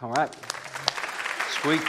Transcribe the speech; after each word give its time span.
All 0.00 0.10
right. 0.10 0.32
Sweet. 1.60 1.80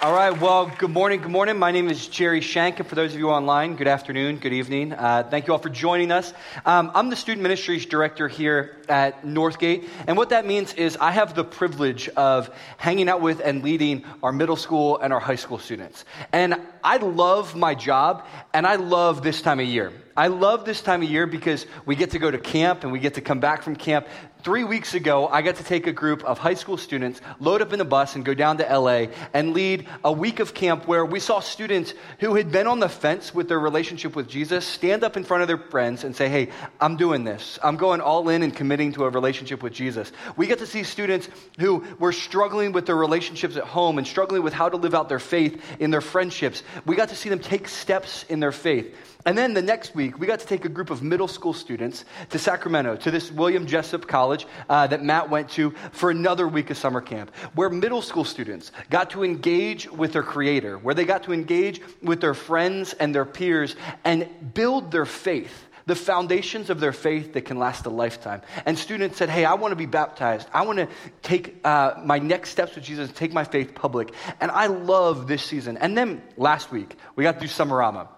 All 0.00 0.14
right, 0.14 0.30
well, 0.30 0.72
good 0.78 0.88
morning. 0.88 1.20
Good 1.20 1.30
morning. 1.30 1.58
My 1.58 1.70
name 1.70 1.88
is 1.88 2.08
Jerry 2.08 2.40
Shank, 2.40 2.78
and 2.78 2.88
for 2.88 2.94
those 2.94 3.12
of 3.12 3.18
you 3.18 3.28
online, 3.28 3.76
good 3.76 3.88
afternoon, 3.88 4.38
good 4.38 4.54
evening. 4.54 4.94
Uh, 4.94 5.26
thank 5.28 5.46
you 5.46 5.52
all 5.52 5.58
for 5.58 5.68
joining 5.68 6.12
us. 6.12 6.32
Um, 6.64 6.90
I'm 6.94 7.10
the 7.10 7.16
Student 7.16 7.42
Ministries 7.42 7.84
Director 7.84 8.26
here 8.26 8.76
at 8.88 9.22
Northgate, 9.22 9.86
and 10.06 10.16
what 10.16 10.30
that 10.30 10.46
means 10.46 10.72
is 10.72 10.96
I 10.96 11.10
have 11.10 11.34
the 11.34 11.44
privilege 11.44 12.08
of 12.10 12.48
hanging 12.78 13.10
out 13.10 13.20
with 13.20 13.40
and 13.40 13.62
leading 13.62 14.04
our 14.22 14.32
middle 14.32 14.56
school 14.56 14.96
and 14.96 15.12
our 15.12 15.20
high 15.20 15.36
school 15.36 15.58
students. 15.58 16.06
And 16.32 16.54
I 16.82 16.96
love 16.96 17.54
my 17.54 17.74
job, 17.74 18.24
and 18.54 18.66
I 18.66 18.76
love 18.76 19.22
this 19.22 19.42
time 19.42 19.60
of 19.60 19.66
year. 19.66 19.92
I 20.18 20.26
love 20.26 20.64
this 20.64 20.80
time 20.80 21.02
of 21.02 21.08
year 21.08 21.28
because 21.28 21.64
we 21.86 21.94
get 21.94 22.10
to 22.10 22.18
go 22.18 22.28
to 22.28 22.38
camp 22.38 22.82
and 22.82 22.90
we 22.90 22.98
get 22.98 23.14
to 23.14 23.20
come 23.20 23.38
back 23.38 23.62
from 23.62 23.76
camp 23.76 24.08
three 24.42 24.64
weeks 24.64 24.94
ago, 24.94 25.28
I 25.28 25.42
got 25.42 25.56
to 25.56 25.64
take 25.64 25.86
a 25.86 25.92
group 25.92 26.24
of 26.24 26.38
high 26.38 26.54
school 26.54 26.76
students, 26.76 27.20
load 27.40 27.62
up 27.62 27.72
in 27.72 27.80
a 27.80 27.84
bus, 27.84 28.14
and 28.14 28.24
go 28.24 28.34
down 28.34 28.58
to 28.58 28.64
LA 28.64 29.06
and 29.32 29.52
lead 29.52 29.86
a 30.04 30.12
week 30.12 30.40
of 30.40 30.54
camp 30.54 30.86
where 30.86 31.04
we 31.04 31.20
saw 31.20 31.40
students 31.40 31.94
who 32.20 32.34
had 32.34 32.50
been 32.50 32.66
on 32.66 32.80
the 32.80 32.88
fence 32.88 33.34
with 33.34 33.48
their 33.48 33.58
relationship 33.58 34.16
with 34.16 34.28
Jesus 34.28 34.66
stand 34.66 35.04
up 35.04 35.16
in 35.16 35.24
front 35.24 35.42
of 35.42 35.48
their 35.48 35.58
friends 35.58 36.04
and 36.04 36.14
say, 36.14 36.28
Hey, 36.28 36.50
I'm 36.80 36.96
doing 36.96 37.24
this. 37.24 37.58
I'm 37.62 37.76
going 37.76 38.00
all 38.00 38.28
in 38.28 38.42
and 38.42 38.54
committing 38.54 38.92
to 38.92 39.04
a 39.04 39.10
relationship 39.10 39.62
with 39.62 39.72
Jesus. 39.72 40.12
We 40.36 40.46
got 40.46 40.58
to 40.58 40.66
see 40.66 40.82
students 40.82 41.28
who 41.58 41.84
were 41.98 42.12
struggling 42.12 42.72
with 42.72 42.86
their 42.86 42.96
relationships 42.96 43.56
at 43.56 43.64
home 43.64 43.98
and 43.98 44.06
struggling 44.06 44.42
with 44.42 44.52
how 44.52 44.68
to 44.68 44.76
live 44.76 44.94
out 44.94 45.08
their 45.08 45.18
faith 45.18 45.62
in 45.78 45.90
their 45.90 46.00
friendships. 46.00 46.62
We 46.86 46.96
got 46.96 47.10
to 47.10 47.16
see 47.16 47.28
them 47.28 47.38
take 47.40 47.68
steps 47.68 48.24
in 48.28 48.40
their 48.40 48.52
faith. 48.52 48.94
And 49.26 49.36
then 49.36 49.52
the 49.52 49.62
next 49.62 49.94
week, 49.94 50.18
we 50.18 50.26
got 50.26 50.40
to 50.40 50.46
take 50.46 50.64
a 50.64 50.68
group 50.68 50.90
of 50.90 51.02
middle 51.02 51.26
school 51.28 51.52
students 51.52 52.04
to 52.30 52.38
Sacramento, 52.38 52.96
to 52.96 53.10
this 53.10 53.32
William 53.32 53.66
Jessup 53.66 54.06
College 54.06 54.46
uh, 54.68 54.86
that 54.86 55.02
Matt 55.02 55.28
went 55.28 55.50
to 55.50 55.72
for 55.92 56.10
another 56.10 56.46
week 56.46 56.70
of 56.70 56.78
summer 56.78 57.00
camp, 57.00 57.34
where 57.54 57.68
middle 57.68 58.00
school 58.00 58.24
students 58.24 58.70
got 58.90 59.10
to 59.10 59.24
engage 59.24 59.90
with 59.90 60.12
their 60.12 60.22
creator, 60.22 60.78
where 60.78 60.94
they 60.94 61.04
got 61.04 61.24
to 61.24 61.32
engage 61.32 61.80
with 62.00 62.20
their 62.20 62.34
friends 62.34 62.92
and 62.94 63.14
their 63.14 63.24
peers 63.24 63.74
and 64.04 64.54
build 64.54 64.92
their 64.92 65.06
faith 65.06 65.64
the 65.86 65.94
foundations 65.94 66.68
of 66.68 66.80
their 66.80 66.92
faith 66.92 67.32
that 67.32 67.46
can 67.46 67.58
last 67.58 67.86
a 67.86 67.88
lifetime. 67.88 68.42
And 68.66 68.78
students 68.78 69.16
said, 69.16 69.30
Hey, 69.30 69.46
I 69.46 69.54
want 69.54 69.72
to 69.72 69.76
be 69.76 69.86
baptized. 69.86 70.46
I 70.52 70.66
want 70.66 70.78
to 70.78 70.88
take 71.22 71.60
uh, 71.64 71.94
my 72.04 72.18
next 72.18 72.50
steps 72.50 72.74
with 72.74 72.84
Jesus, 72.84 73.10
take 73.12 73.32
my 73.32 73.44
faith 73.44 73.74
public. 73.74 74.12
And 74.38 74.50
I 74.50 74.66
love 74.66 75.28
this 75.28 75.42
season. 75.42 75.78
And 75.78 75.96
then 75.96 76.22
last 76.36 76.70
week, 76.70 76.94
we 77.16 77.24
got 77.24 77.40
to 77.40 77.40
do 77.40 77.46
Summerama. 77.46 78.08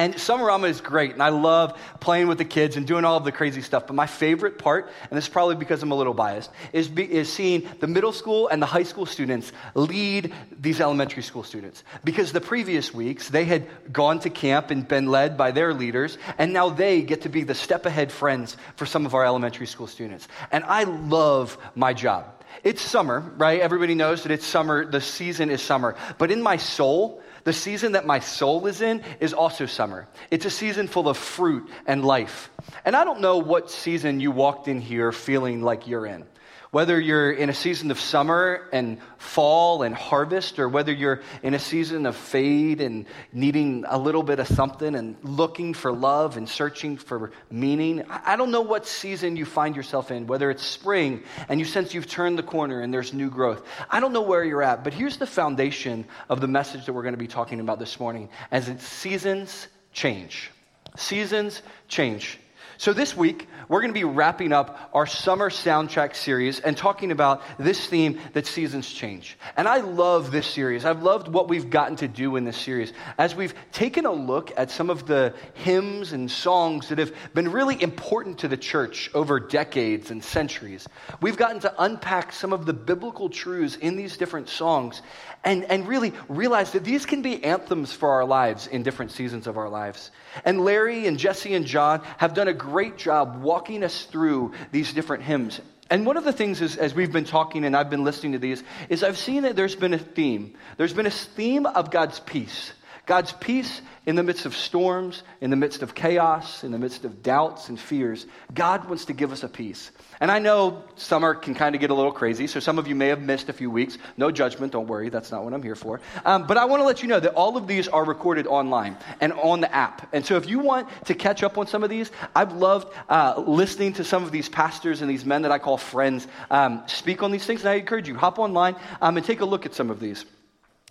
And 0.00 0.14
Summerama 0.14 0.66
is 0.66 0.80
great, 0.80 1.12
and 1.12 1.22
I 1.22 1.28
love 1.28 1.78
playing 2.00 2.26
with 2.26 2.38
the 2.38 2.44
kids 2.46 2.78
and 2.78 2.86
doing 2.86 3.04
all 3.04 3.18
of 3.18 3.24
the 3.24 3.32
crazy 3.32 3.60
stuff. 3.60 3.86
But 3.86 3.92
my 3.92 4.06
favorite 4.06 4.56
part, 4.56 4.90
and 5.10 5.14
this 5.14 5.26
is 5.26 5.28
probably 5.28 5.56
because 5.56 5.82
I'm 5.82 5.92
a 5.92 5.94
little 5.94 6.14
biased, 6.14 6.50
is, 6.72 6.88
be, 6.88 7.04
is 7.04 7.30
seeing 7.30 7.68
the 7.80 7.86
middle 7.86 8.12
school 8.12 8.48
and 8.48 8.62
the 8.62 8.66
high 8.66 8.84
school 8.84 9.04
students 9.04 9.52
lead 9.74 10.32
these 10.58 10.80
elementary 10.80 11.22
school 11.22 11.44
students. 11.44 11.84
Because 12.02 12.32
the 12.32 12.40
previous 12.40 12.94
weeks, 12.94 13.28
they 13.28 13.44
had 13.44 13.66
gone 13.92 14.20
to 14.20 14.30
camp 14.30 14.70
and 14.70 14.88
been 14.88 15.08
led 15.08 15.36
by 15.36 15.50
their 15.50 15.74
leaders, 15.74 16.16
and 16.38 16.54
now 16.54 16.70
they 16.70 17.02
get 17.02 17.20
to 17.22 17.28
be 17.28 17.42
the 17.42 17.54
step 17.54 17.84
ahead 17.84 18.10
friends 18.10 18.56
for 18.76 18.86
some 18.86 19.04
of 19.04 19.14
our 19.14 19.26
elementary 19.26 19.66
school 19.66 19.86
students. 19.86 20.28
And 20.50 20.64
I 20.64 20.84
love 20.84 21.58
my 21.74 21.92
job. 21.92 22.24
It's 22.64 22.80
summer, 22.80 23.20
right? 23.36 23.60
Everybody 23.60 23.94
knows 23.94 24.22
that 24.22 24.32
it's 24.32 24.46
summer, 24.46 24.86
the 24.86 25.02
season 25.02 25.50
is 25.50 25.60
summer. 25.60 25.94
But 26.16 26.30
in 26.30 26.40
my 26.40 26.56
soul, 26.56 27.22
the 27.44 27.52
season 27.52 27.92
that 27.92 28.06
my 28.06 28.20
soul 28.20 28.66
is 28.66 28.80
in 28.80 29.02
is 29.20 29.32
also 29.32 29.66
summer. 29.66 30.06
It's 30.30 30.44
a 30.44 30.50
season 30.50 30.86
full 30.86 31.08
of 31.08 31.16
fruit 31.16 31.68
and 31.86 32.04
life. 32.04 32.50
And 32.84 32.94
I 32.94 33.04
don't 33.04 33.20
know 33.20 33.38
what 33.38 33.70
season 33.70 34.20
you 34.20 34.30
walked 34.30 34.68
in 34.68 34.80
here 34.80 35.12
feeling 35.12 35.62
like 35.62 35.86
you're 35.86 36.06
in. 36.06 36.24
Whether 36.70 37.00
you're 37.00 37.32
in 37.32 37.50
a 37.50 37.54
season 37.54 37.90
of 37.90 37.98
summer 37.98 38.68
and 38.72 38.98
fall 39.18 39.82
and 39.82 39.92
harvest, 39.92 40.60
or 40.60 40.68
whether 40.68 40.92
you're 40.92 41.20
in 41.42 41.54
a 41.54 41.58
season 41.58 42.06
of 42.06 42.14
fade 42.14 42.80
and 42.80 43.06
needing 43.32 43.84
a 43.88 43.98
little 43.98 44.22
bit 44.22 44.38
of 44.38 44.46
something 44.46 44.94
and 44.94 45.16
looking 45.24 45.74
for 45.74 45.90
love 45.92 46.36
and 46.36 46.48
searching 46.48 46.96
for 46.96 47.32
meaning, 47.50 48.04
I 48.08 48.36
don't 48.36 48.52
know 48.52 48.60
what 48.60 48.86
season 48.86 49.34
you 49.34 49.44
find 49.44 49.74
yourself 49.74 50.12
in, 50.12 50.28
whether 50.28 50.48
it's 50.48 50.62
spring 50.62 51.24
and 51.48 51.58
you 51.58 51.66
sense 51.66 51.92
you've 51.92 52.06
turned 52.06 52.38
the 52.38 52.44
corner 52.44 52.82
and 52.82 52.94
there's 52.94 53.12
new 53.12 53.30
growth. 53.30 53.66
I 53.90 53.98
don't 53.98 54.12
know 54.12 54.22
where 54.22 54.44
you're 54.44 54.62
at, 54.62 54.84
but 54.84 54.94
here's 54.94 55.16
the 55.16 55.26
foundation 55.26 56.04
of 56.28 56.40
the 56.40 56.48
message 56.48 56.86
that 56.86 56.92
we're 56.92 57.02
going 57.02 57.14
to 57.14 57.18
be 57.18 57.26
talking 57.26 57.58
about 57.58 57.80
this 57.80 57.98
morning 57.98 58.28
as 58.52 58.68
it's 58.68 58.86
seasons 58.86 59.66
change. 59.92 60.52
Seasons 60.96 61.62
change. 61.88 62.38
So, 62.80 62.94
this 62.94 63.14
week, 63.14 63.46
we're 63.68 63.82
going 63.82 63.92
to 63.92 64.00
be 64.00 64.04
wrapping 64.04 64.54
up 64.54 64.90
our 64.94 65.06
summer 65.06 65.50
soundtrack 65.50 66.16
series 66.16 66.60
and 66.60 66.74
talking 66.74 67.12
about 67.12 67.42
this 67.58 67.86
theme 67.86 68.18
that 68.32 68.46
seasons 68.46 68.90
change. 68.90 69.36
And 69.54 69.68
I 69.68 69.80
love 69.80 70.30
this 70.30 70.46
series. 70.46 70.86
I've 70.86 71.02
loved 71.02 71.28
what 71.28 71.46
we've 71.46 71.68
gotten 71.68 71.96
to 71.96 72.08
do 72.08 72.36
in 72.36 72.44
this 72.44 72.56
series 72.56 72.94
as 73.18 73.36
we've 73.36 73.54
taken 73.70 74.06
a 74.06 74.12
look 74.12 74.50
at 74.56 74.70
some 74.70 74.88
of 74.88 75.06
the 75.06 75.34
hymns 75.52 76.12
and 76.14 76.30
songs 76.30 76.88
that 76.88 76.98
have 76.98 77.12
been 77.34 77.52
really 77.52 77.80
important 77.80 78.38
to 78.38 78.48
the 78.48 78.56
church 78.56 79.10
over 79.12 79.38
decades 79.38 80.10
and 80.10 80.24
centuries. 80.24 80.88
We've 81.20 81.36
gotten 81.36 81.60
to 81.60 81.74
unpack 81.78 82.32
some 82.32 82.54
of 82.54 82.64
the 82.64 82.72
biblical 82.72 83.28
truths 83.28 83.76
in 83.76 83.96
these 83.96 84.16
different 84.16 84.48
songs 84.48 85.02
and, 85.44 85.64
and 85.64 85.86
really 85.86 86.14
realize 86.28 86.72
that 86.72 86.84
these 86.84 87.04
can 87.04 87.20
be 87.20 87.44
anthems 87.44 87.92
for 87.92 88.10
our 88.10 88.24
lives 88.24 88.66
in 88.66 88.82
different 88.82 89.12
seasons 89.12 89.46
of 89.46 89.58
our 89.58 89.68
lives. 89.68 90.10
And 90.44 90.64
Larry 90.64 91.06
and 91.06 91.18
Jesse 91.18 91.54
and 91.54 91.66
John 91.66 92.02
have 92.18 92.34
done 92.34 92.48
a 92.48 92.52
great 92.52 92.69
job 92.96 93.42
walking 93.42 93.84
us 93.84 94.04
through 94.06 94.52
these 94.72 94.92
different 94.92 95.22
hymns. 95.22 95.60
And 95.90 96.06
one 96.06 96.16
of 96.16 96.24
the 96.24 96.32
things 96.32 96.60
is, 96.60 96.76
as 96.76 96.94
we've 96.94 97.12
been 97.12 97.24
talking 97.24 97.64
and 97.64 97.76
I've 97.76 97.90
been 97.90 98.04
listening 98.04 98.32
to 98.32 98.38
these, 98.38 98.62
is 98.88 99.02
I've 99.02 99.18
seen 99.18 99.42
that 99.42 99.56
there's 99.56 99.74
been 99.74 99.92
a 99.92 99.98
theme. 99.98 100.54
There's 100.76 100.92
been 100.92 101.06
a 101.06 101.10
theme 101.10 101.66
of 101.66 101.90
God's 101.90 102.20
peace. 102.20 102.72
God's 103.10 103.32
peace 103.32 103.82
in 104.06 104.14
the 104.14 104.22
midst 104.22 104.46
of 104.46 104.54
storms, 104.54 105.24
in 105.40 105.50
the 105.50 105.56
midst 105.56 105.82
of 105.82 105.96
chaos, 105.96 106.62
in 106.62 106.70
the 106.70 106.78
midst 106.78 107.04
of 107.04 107.24
doubts 107.24 107.68
and 107.68 107.76
fears. 107.76 108.24
God 108.54 108.88
wants 108.88 109.06
to 109.06 109.12
give 109.12 109.32
us 109.32 109.42
a 109.42 109.48
peace. 109.48 109.90
And 110.20 110.30
I 110.30 110.38
know 110.38 110.84
summer 110.94 111.34
can 111.34 111.56
kind 111.56 111.74
of 111.74 111.80
get 111.80 111.90
a 111.90 111.94
little 111.94 112.12
crazy, 112.12 112.46
so 112.46 112.60
some 112.60 112.78
of 112.78 112.86
you 112.86 112.94
may 112.94 113.08
have 113.08 113.20
missed 113.20 113.48
a 113.48 113.52
few 113.52 113.68
weeks. 113.68 113.98
No 114.16 114.30
judgment, 114.30 114.70
don't 114.70 114.86
worry, 114.86 115.08
that's 115.08 115.32
not 115.32 115.42
what 115.42 115.52
I'm 115.52 115.62
here 115.64 115.74
for. 115.74 116.00
Um, 116.24 116.46
but 116.46 116.56
I 116.56 116.66
want 116.66 116.82
to 116.82 116.84
let 116.84 117.02
you 117.02 117.08
know 117.08 117.18
that 117.18 117.34
all 117.34 117.56
of 117.56 117.66
these 117.66 117.88
are 117.88 118.04
recorded 118.04 118.46
online 118.46 118.96
and 119.20 119.32
on 119.32 119.60
the 119.60 119.74
app. 119.74 120.08
And 120.12 120.24
so 120.24 120.36
if 120.36 120.48
you 120.48 120.60
want 120.60 120.86
to 121.06 121.14
catch 121.14 121.42
up 121.42 121.58
on 121.58 121.66
some 121.66 121.82
of 121.82 121.90
these, 121.90 122.12
I've 122.36 122.52
loved 122.52 122.94
uh, 123.08 123.42
listening 123.44 123.94
to 123.94 124.04
some 124.04 124.22
of 124.22 124.30
these 124.30 124.48
pastors 124.48 125.02
and 125.02 125.10
these 125.10 125.24
men 125.24 125.42
that 125.42 125.50
I 125.50 125.58
call 125.58 125.78
friends 125.78 126.28
um, 126.48 126.84
speak 126.86 127.24
on 127.24 127.32
these 127.32 127.44
things. 127.44 127.62
And 127.62 127.70
I 127.70 127.74
encourage 127.74 128.06
you, 128.06 128.14
hop 128.14 128.38
online 128.38 128.76
um, 129.02 129.16
and 129.16 129.26
take 129.26 129.40
a 129.40 129.46
look 129.46 129.66
at 129.66 129.74
some 129.74 129.90
of 129.90 129.98
these. 129.98 130.24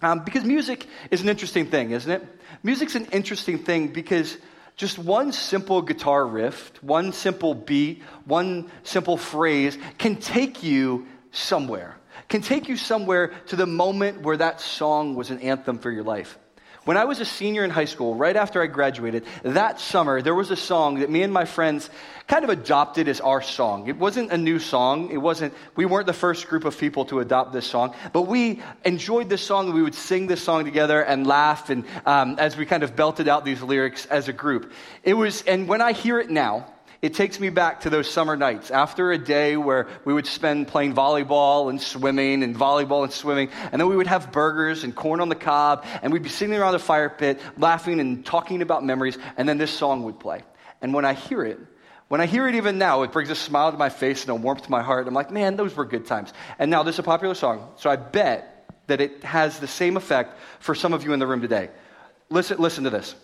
Um, 0.01 0.23
because 0.23 0.43
music 0.43 0.87
is 1.11 1.21
an 1.21 1.29
interesting 1.29 1.65
thing, 1.67 1.91
isn't 1.91 2.11
it? 2.11 2.25
Music's 2.63 2.95
an 2.95 3.05
interesting 3.07 3.59
thing 3.59 3.89
because 3.89 4.37
just 4.75 4.97
one 4.97 5.33
simple 5.33 5.81
guitar 5.81 6.25
riff, 6.25 6.71
one 6.81 7.11
simple 7.11 7.53
beat, 7.53 8.01
one 8.23 8.71
simple 8.83 9.17
phrase 9.17 9.77
can 9.97 10.15
take 10.15 10.63
you 10.63 11.05
somewhere, 11.31 11.97
can 12.29 12.41
take 12.41 12.69
you 12.69 12.77
somewhere 12.77 13.33
to 13.47 13.57
the 13.57 13.65
moment 13.65 14.21
where 14.21 14.37
that 14.37 14.61
song 14.61 15.15
was 15.15 15.31
an 15.31 15.39
anthem 15.39 15.79
for 15.79 15.91
your 15.91 16.03
life. 16.03 16.37
When 16.89 16.97
I 16.97 17.05
was 17.05 17.19
a 17.19 17.25
senior 17.25 17.63
in 17.63 17.69
high 17.69 17.85
school, 17.85 18.15
right 18.15 18.35
after 18.35 18.63
I 18.63 18.65
graduated, 18.65 19.23
that 19.43 19.79
summer, 19.79 20.23
there 20.23 20.33
was 20.33 20.49
a 20.49 20.55
song 20.55 21.01
that 21.01 21.09
me 21.11 21.21
and 21.21 21.31
my 21.31 21.45
friends 21.45 21.87
kind 22.25 22.43
of 22.43 22.49
adopted 22.49 23.07
as 23.07 23.21
our 23.21 23.43
song. 23.43 23.87
It 23.87 23.97
wasn't 23.97 24.31
a 24.31 24.39
new 24.39 24.57
song. 24.57 25.11
It 25.11 25.17
wasn't, 25.17 25.53
we 25.75 25.85
weren't 25.85 26.07
the 26.07 26.13
first 26.13 26.47
group 26.47 26.65
of 26.65 26.75
people 26.79 27.05
to 27.05 27.19
adopt 27.19 27.53
this 27.53 27.67
song, 27.67 27.93
but 28.11 28.23
we 28.23 28.63
enjoyed 28.83 29.29
this 29.29 29.43
song 29.43 29.71
we 29.71 29.83
would 29.83 29.93
sing 29.93 30.25
this 30.25 30.41
song 30.41 30.65
together 30.65 30.99
and 30.99 31.27
laugh 31.27 31.69
and 31.69 31.85
um, 32.07 32.37
as 32.39 32.57
we 32.57 32.65
kind 32.65 32.81
of 32.81 32.95
belted 32.95 33.27
out 33.27 33.45
these 33.45 33.61
lyrics 33.61 34.07
as 34.07 34.27
a 34.27 34.33
group. 34.33 34.71
It 35.03 35.13
was, 35.13 35.43
and 35.43 35.67
when 35.67 35.83
I 35.83 35.91
hear 35.91 36.19
it 36.19 36.31
now, 36.31 36.73
it 37.01 37.13
takes 37.13 37.39
me 37.39 37.49
back 37.49 37.81
to 37.81 37.89
those 37.89 38.09
summer 38.09 38.35
nights 38.35 38.71
after 38.71 39.11
a 39.11 39.17
day 39.17 39.55
where 39.55 39.87
we 40.03 40.13
would 40.13 40.27
spend 40.27 40.67
playing 40.67 40.93
volleyball 40.93 41.69
and 41.69 41.81
swimming 41.81 42.43
and 42.43 42.55
volleyball 42.55 43.03
and 43.03 43.13
swimming. 43.13 43.49
And 43.71 43.79
then 43.79 43.87
we 43.87 43.95
would 43.95 44.07
have 44.07 44.33
burgers 44.33 44.83
and 44.83 44.93
corn 44.93 45.21
on 45.21 45.29
the 45.29 45.35
cob. 45.35 45.85
And 46.01 46.11
we'd 46.11 46.23
be 46.23 46.29
sitting 46.29 46.55
around 46.55 46.73
the 46.73 46.79
fire 46.79 47.09
pit 47.09 47.39
laughing 47.57 48.01
and 48.01 48.25
talking 48.25 48.61
about 48.61 48.83
memories. 48.83 49.17
And 49.37 49.47
then 49.47 49.57
this 49.57 49.71
song 49.71 50.03
would 50.03 50.19
play. 50.19 50.43
And 50.81 50.93
when 50.93 51.05
I 51.05 51.13
hear 51.13 51.43
it, 51.43 51.59
when 52.09 52.19
I 52.19 52.25
hear 52.25 52.47
it 52.49 52.55
even 52.55 52.77
now, 52.77 53.03
it 53.03 53.13
brings 53.13 53.29
a 53.29 53.35
smile 53.35 53.71
to 53.71 53.77
my 53.77 53.89
face 53.89 54.23
and 54.23 54.31
a 54.31 54.35
warmth 54.35 54.63
to 54.63 54.71
my 54.71 54.81
heart. 54.81 55.07
I'm 55.07 55.13
like, 55.13 55.31
man, 55.31 55.55
those 55.55 55.75
were 55.75 55.85
good 55.85 56.05
times. 56.05 56.33
And 56.57 56.69
now 56.69 56.83
this 56.83 56.95
is 56.95 56.99
a 56.99 57.03
popular 57.03 57.35
song. 57.35 57.71
So 57.77 57.89
I 57.89 57.95
bet 57.95 58.65
that 58.87 58.99
it 58.99 59.23
has 59.23 59.59
the 59.59 59.67
same 59.67 59.95
effect 59.95 60.37
for 60.59 60.75
some 60.75 60.91
of 60.93 61.03
you 61.03 61.13
in 61.13 61.19
the 61.19 61.27
room 61.27 61.41
today. 61.41 61.69
Listen, 62.29 62.57
listen 62.57 62.83
to 62.83 62.89
this. 62.89 63.15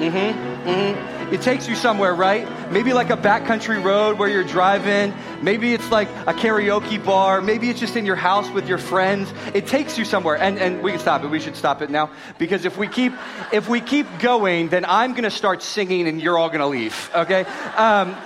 Mm-hmm, 0.00 0.68
mm-hmm. 0.68 1.34
It 1.34 1.42
takes 1.42 1.68
you 1.68 1.76
somewhere, 1.76 2.14
right? 2.14 2.72
Maybe 2.72 2.94
like 2.94 3.10
a 3.10 3.18
backcountry 3.18 3.84
road 3.84 4.18
where 4.18 4.30
you're 4.30 4.42
driving. 4.42 5.14
Maybe 5.42 5.74
it's 5.74 5.90
like 5.90 6.08
a 6.26 6.32
karaoke 6.32 7.04
bar. 7.04 7.42
Maybe 7.42 7.68
it's 7.68 7.78
just 7.78 7.96
in 7.96 8.06
your 8.06 8.16
house 8.16 8.50
with 8.50 8.66
your 8.66 8.78
friends. 8.78 9.30
It 9.54 9.66
takes 9.66 9.98
you 9.98 10.06
somewhere. 10.06 10.38
And, 10.38 10.58
and 10.58 10.82
we 10.82 10.90
can 10.90 11.00
stop 11.00 11.22
it. 11.22 11.28
We 11.28 11.38
should 11.38 11.54
stop 11.54 11.82
it 11.82 11.90
now. 11.90 12.10
Because 12.38 12.64
if 12.64 12.78
we 12.78 12.88
keep, 12.88 13.12
if 13.52 13.68
we 13.68 13.82
keep 13.82 14.06
going, 14.20 14.70
then 14.70 14.86
I'm 14.86 15.12
going 15.12 15.24
to 15.24 15.30
start 15.30 15.62
singing 15.62 16.08
and 16.08 16.20
you're 16.20 16.38
all 16.38 16.48
going 16.48 16.60
to 16.60 16.66
leave, 16.66 17.10
okay? 17.14 17.44
Um, 17.76 18.16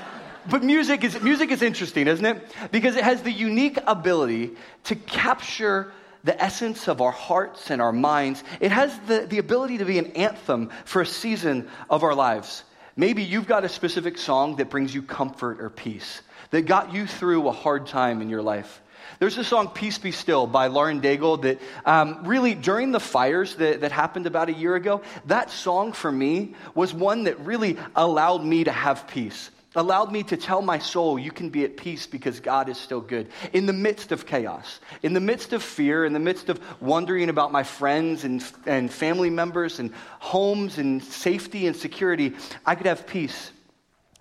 but 0.49 0.62
music 0.62 1.03
is, 1.03 1.20
music 1.23 1.50
is 1.50 1.61
interesting, 1.61 2.06
isn't 2.06 2.25
it? 2.25 2.55
Because 2.70 2.94
it 2.94 3.03
has 3.03 3.23
the 3.23 3.32
unique 3.32 3.79
ability 3.87 4.53
to 4.85 4.94
capture 4.94 5.93
the 6.25 6.43
essence 6.43 6.88
of 6.88 7.00
our 7.00 7.12
hearts 7.12 7.71
and 7.71 7.81
our 7.81 7.93
minds. 7.93 8.43
It 8.61 8.73
has 8.73 8.99
the, 9.06 9.21
the 9.21 9.38
ability 9.38 9.79
to 9.79 9.85
be 9.85 9.99
an 9.99 10.12
anthem 10.12 10.71
for 10.85 11.03
a 11.03 11.06
season 11.06 11.69
of 11.88 12.03
our 12.03 12.15
lives. 12.15 12.65
Maybe 12.97 13.23
you've 13.23 13.47
got 13.47 13.65
a 13.65 13.69
specific 13.69 14.19
song 14.19 14.56
that 14.56 14.71
brings 14.71 14.94
you 14.94 15.03
comfort 15.03 15.61
or 15.61 15.71
peace, 15.71 16.23
that 16.50 16.62
got 16.62 16.93
you 16.93 17.06
through 17.06 17.49
a 17.49 17.53
hard 17.53 17.87
time 17.87 18.23
in 18.23 18.29
your 18.29 18.43
life. 18.43 18.81
There's 19.19 19.38
a 19.38 19.44
song, 19.44 19.69
Peace 19.69 19.99
Be 19.99 20.11
Still, 20.11 20.47
by 20.47 20.69
Lauren 20.69 21.00
Daigle, 21.00 21.41
that 21.43 21.61
um, 21.85 22.25
really, 22.25 22.55
during 22.55 22.91
the 22.91 23.00
fires 23.00 23.55
that, 23.56 23.82
that 23.82 23.93
happened 23.93 24.27
about 24.27 24.49
a 24.49 24.53
year 24.53 24.75
ago, 24.75 25.03
that 25.27 25.50
song 25.50 25.93
for 25.93 26.11
me 26.11 26.55
was 26.75 26.93
one 26.93 27.25
that 27.25 27.38
really 27.41 27.77
allowed 27.94 28.44
me 28.44 28.65
to 28.65 28.73
have 28.73 29.06
peace 29.06 29.50
allowed 29.75 30.12
me 30.12 30.23
to 30.25 30.37
tell 30.37 30.62
my 30.62 30.79
soul, 30.79 31.19
you 31.19 31.31
can 31.31 31.50
be 31.50 31.65
at 31.65 31.76
peace 31.76 32.06
because 32.06 32.41
God 32.41 32.69
is 32.69 32.79
still 32.79 33.00
good. 33.00 33.29
In 33.53 33.67
the 33.67 33.73
midst 33.73 34.12
of 34.12 34.26
chaos, 34.26 34.81
in 35.03 35.15
the 35.15 35.21
midst 35.21 35.53
of 35.53 35.62
fear, 35.62 36.05
in 36.05 36.12
the 36.12 36.19
midst 36.19 36.49
of 36.49 36.61
wondering 36.81 37.29
about 37.29 37.53
my 37.53 37.62
friends 37.62 38.25
and, 38.25 38.44
and 38.67 38.93
family 38.93 39.31
members 39.31 39.79
and 39.79 39.93
homes 40.21 40.79
and 40.79 41.03
safety 41.03 41.67
and 41.67 41.76
security, 41.76 42.35
I 42.65 42.75
could 42.75 42.87
have 42.87 43.06
peace 43.06 43.50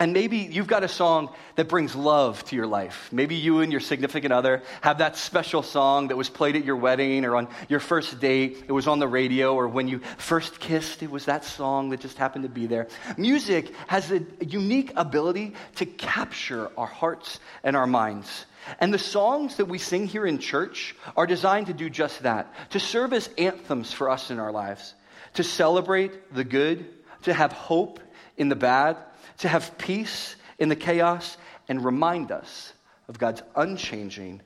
and 0.04 0.12
maybe 0.12 0.40
you've 0.40 0.68
got 0.68 0.84
a 0.84 0.90
song 0.90 1.30
that 1.56 1.70
brings 1.70 1.96
love 1.96 2.44
to 2.48 2.58
your 2.58 2.68
life. 2.68 3.08
Maybe 3.14 3.36
you 3.36 3.62
and 3.62 3.72
your 3.72 3.80
significant 3.80 4.34
other 4.34 4.62
have 4.82 4.98
that 4.98 5.16
special 5.16 5.64
song 5.64 6.10
that 6.10 6.18
was 6.18 6.30
played 6.30 6.58
at 6.58 6.66
your 6.66 6.76
wedding 6.76 7.24
or 7.24 7.38
on 7.38 7.48
your 7.70 7.80
first 7.80 8.20
date. 8.20 8.66
It 8.68 8.74
was 8.74 8.86
on 8.86 9.00
the 9.00 9.08
radio, 9.08 9.56
or 9.56 9.70
when 9.70 9.88
you 9.88 10.00
first 10.18 10.60
kissed, 10.60 11.04
it 11.04 11.10
was 11.10 11.24
that 11.28 11.46
song 11.46 11.92
that 11.92 12.02
just 12.02 12.18
happened 12.18 12.44
to 12.44 12.50
be 12.50 12.66
there. 12.66 12.90
Music 13.16 13.74
has 13.88 14.12
a 14.12 14.26
unique 14.42 14.92
ability 14.98 15.54
to 15.76 15.86
capture 15.86 16.70
our 16.78 16.86
hearts 16.86 17.40
and 17.64 17.78
our 17.78 17.88
minds. 17.88 18.46
And 18.82 18.94
the 18.94 19.00
songs 19.00 19.56
that 19.56 19.70
we 19.70 19.78
sing 19.78 20.06
here 20.06 20.26
in 20.26 20.38
church 20.38 20.98
are 21.16 21.26
designed 21.26 21.68
to 21.68 21.74
do 21.74 21.90
just 21.90 22.24
that 22.24 22.54
to 22.72 22.80
serve 22.82 23.14
as 23.14 23.30
anthems 23.38 23.94
for 23.94 24.10
us 24.10 24.32
in 24.32 24.40
our 24.42 24.52
lives, 24.52 24.96
to 25.36 25.46
celebrate 25.46 26.34
the 26.36 26.44
good, 26.44 26.90
to 27.22 27.34
have 27.34 27.54
hope 27.54 28.02
in 28.36 28.50
the 28.50 28.58
bad 28.58 28.98
to 29.40 29.48
have 29.48 29.78
peace 29.78 30.36
in 30.60 30.70
the 30.70 30.76
chaos, 30.76 31.38
and 31.68 31.84
remind 31.84 32.32
us 32.32 32.74
of 33.08 33.18
God's 33.18 33.42
unchanging 33.56 34.42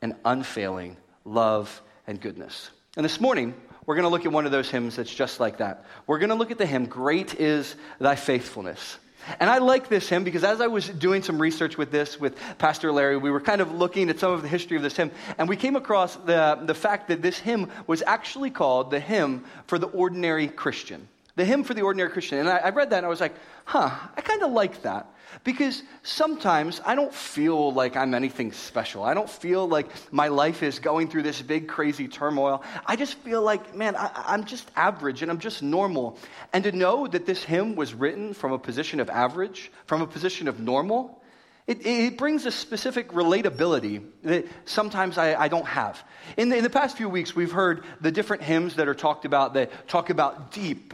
and 0.00 0.14
unfailing 0.24 0.96
love 1.24 1.82
and 2.06 2.20
goodness. 2.20 2.70
And 2.96 3.04
this 3.04 3.20
morning, 3.20 3.54
we're 3.86 3.94
going 3.94 4.04
to 4.04 4.10
look 4.10 4.24
at 4.26 4.32
one 4.32 4.46
of 4.46 4.52
those 4.52 4.70
hymns 4.70 4.96
that's 4.96 5.12
just 5.12 5.40
like 5.40 5.58
that. 5.58 5.84
We're 6.06 6.18
going 6.18 6.30
to 6.30 6.34
look 6.34 6.50
at 6.50 6.58
the 6.58 6.66
hymn, 6.66 6.86
Great 6.86 7.34
is 7.34 7.74
Thy 7.98 8.14
Faithfulness. 8.14 8.98
And 9.38 9.48
I 9.48 9.58
like 9.58 9.88
this 9.88 10.08
hymn 10.08 10.24
because 10.24 10.42
as 10.42 10.60
I 10.60 10.66
was 10.66 10.88
doing 10.88 11.22
some 11.22 11.40
research 11.40 11.78
with 11.78 11.90
this 11.90 12.18
with 12.18 12.36
Pastor 12.58 12.90
Larry, 12.90 13.16
we 13.16 13.30
were 13.30 13.40
kind 13.40 13.60
of 13.60 13.72
looking 13.72 14.10
at 14.10 14.18
some 14.18 14.32
of 14.32 14.42
the 14.42 14.48
history 14.48 14.76
of 14.76 14.82
this 14.82 14.96
hymn, 14.96 15.12
and 15.38 15.48
we 15.48 15.56
came 15.56 15.76
across 15.76 16.16
the, 16.16 16.58
the 16.62 16.74
fact 16.74 17.08
that 17.08 17.22
this 17.22 17.38
hymn 17.38 17.70
was 17.86 18.02
actually 18.04 18.50
called 18.50 18.90
the 18.90 19.00
hymn 19.00 19.44
for 19.66 19.78
the 19.78 19.86
ordinary 19.86 20.48
Christian. 20.48 21.08
The 21.34 21.44
hymn 21.44 21.64
for 21.64 21.72
the 21.72 21.82
ordinary 21.82 22.10
Christian. 22.10 22.38
And 22.38 22.48
I, 22.48 22.56
I 22.58 22.70
read 22.70 22.90
that 22.90 22.98
and 22.98 23.06
I 23.06 23.08
was 23.08 23.20
like, 23.20 23.34
huh, 23.64 23.90
I 24.16 24.20
kind 24.20 24.42
of 24.42 24.52
like 24.52 24.82
that. 24.82 25.08
Because 25.44 25.82
sometimes 26.02 26.82
I 26.84 26.94
don't 26.94 27.12
feel 27.12 27.72
like 27.72 27.96
I'm 27.96 28.12
anything 28.12 28.52
special. 28.52 29.02
I 29.02 29.14
don't 29.14 29.30
feel 29.30 29.66
like 29.66 29.88
my 30.12 30.28
life 30.28 30.62
is 30.62 30.78
going 30.78 31.08
through 31.08 31.22
this 31.22 31.40
big, 31.40 31.68
crazy 31.68 32.06
turmoil. 32.06 32.62
I 32.84 32.96
just 32.96 33.14
feel 33.14 33.40
like, 33.40 33.74
man, 33.74 33.96
I, 33.96 34.34
am 34.34 34.44
just 34.44 34.70
average 34.76 35.22
and 35.22 35.30
I'm 35.30 35.38
just 35.38 35.62
normal. 35.62 36.18
And 36.52 36.62
to 36.64 36.72
know 36.72 37.06
that 37.06 37.24
this 37.24 37.42
hymn 37.42 37.76
was 37.76 37.94
written 37.94 38.34
from 38.34 38.52
a 38.52 38.58
position 38.58 39.00
of 39.00 39.08
average, 39.08 39.72
from 39.86 40.02
a 40.02 40.06
position 40.06 40.48
of 40.48 40.60
normal, 40.60 41.21
it, 41.66 41.86
it, 41.86 42.18
brings 42.18 42.44
a 42.44 42.50
specific 42.50 43.10
relatability 43.12 44.04
that 44.24 44.46
sometimes 44.64 45.16
I, 45.16 45.34
I 45.34 45.46
don't 45.46 45.66
have. 45.66 46.02
In 46.36 46.48
the, 46.48 46.56
in 46.56 46.64
the, 46.64 46.70
past 46.70 46.96
few 46.96 47.08
weeks, 47.08 47.36
we've 47.36 47.52
heard 47.52 47.84
the 48.00 48.10
different 48.10 48.42
hymns 48.42 48.74
that 48.76 48.88
are 48.88 48.94
talked 48.94 49.24
about 49.24 49.54
that 49.54 49.86
talk 49.86 50.10
about 50.10 50.50
deep, 50.50 50.92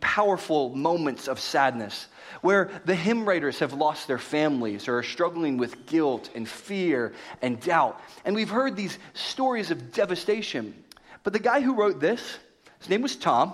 powerful 0.00 0.74
moments 0.74 1.28
of 1.28 1.38
sadness, 1.38 2.08
where 2.40 2.68
the 2.84 2.96
hymn 2.96 3.28
writers 3.28 3.60
have 3.60 3.72
lost 3.72 4.08
their 4.08 4.18
families 4.18 4.88
or 4.88 4.98
are 4.98 5.02
struggling 5.04 5.56
with 5.56 5.86
guilt 5.86 6.30
and 6.34 6.48
fear 6.48 7.12
and 7.40 7.60
doubt. 7.60 8.00
And 8.24 8.34
we've 8.34 8.50
heard 8.50 8.74
these 8.74 8.98
stories 9.14 9.70
of 9.70 9.92
devastation. 9.92 10.74
But 11.22 11.32
the 11.32 11.38
guy 11.38 11.60
who 11.60 11.74
wrote 11.74 12.00
this, 12.00 12.38
his 12.80 12.88
name 12.88 13.02
was 13.02 13.14
Tom. 13.14 13.52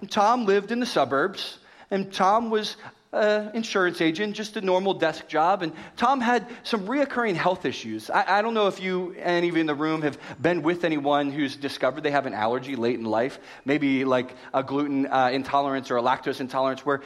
And 0.00 0.08
Tom 0.08 0.46
lived 0.46 0.70
in 0.70 0.78
the 0.78 0.86
suburbs. 0.86 1.58
And 1.90 2.12
Tom 2.12 2.50
was 2.50 2.76
insurance 3.12 4.02
agent, 4.02 4.36
just 4.36 4.56
a 4.56 4.60
normal 4.60 4.92
desk 4.92 5.26
job. 5.28 5.62
And 5.62 5.72
Tom 5.96 6.20
had 6.20 6.46
some 6.62 6.86
reoccurring 6.86 7.34
health 7.36 7.64
issues. 7.64 8.10
I, 8.10 8.38
I, 8.38 8.42
don't 8.42 8.52
know 8.52 8.66
if 8.66 8.80
you, 8.80 9.14
any 9.18 9.48
of 9.48 9.54
you 9.54 9.60
in 9.60 9.66
the 9.66 9.74
room, 9.74 10.02
have 10.02 10.18
been 10.42 10.60
with 10.62 10.84
anyone 10.84 11.30
who's 11.30 11.56
discovered 11.56 12.02
they 12.02 12.10
have 12.10 12.26
an 12.26 12.34
allergy 12.34 12.76
late 12.76 12.98
in 12.98 13.06
life, 13.06 13.38
maybe 13.64 14.04
like 14.04 14.34
a 14.52 14.62
gluten 14.62 15.06
uh, 15.06 15.30
intolerance 15.32 15.90
or 15.90 15.96
a 15.96 16.02
lactose 16.02 16.40
intolerance, 16.40 16.84
where 16.84 17.00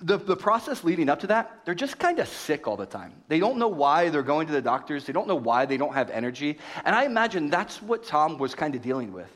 the, 0.00 0.18
the 0.18 0.36
process 0.36 0.84
leading 0.84 1.08
up 1.08 1.20
to 1.20 1.26
that, 1.28 1.60
they're 1.64 1.74
just 1.74 1.98
kind 1.98 2.18
of 2.18 2.28
sick 2.28 2.66
all 2.66 2.76
the 2.76 2.86
time. 2.86 3.14
They 3.28 3.38
don't 3.38 3.56
know 3.56 3.68
why 3.68 4.10
they're 4.10 4.22
going 4.22 4.46
to 4.48 4.52
the 4.52 4.62
doctors, 4.62 5.06
they 5.06 5.14
don't 5.14 5.26
know 5.26 5.36
why 5.36 5.64
they 5.64 5.78
don't 5.78 5.94
have 5.94 6.10
energy. 6.10 6.58
And 6.84 6.94
I 6.94 7.04
imagine 7.04 7.48
that's 7.48 7.80
what 7.80 8.04
Tom 8.04 8.36
was 8.36 8.54
kind 8.54 8.74
of 8.74 8.82
dealing 8.82 9.10
with. 9.12 9.34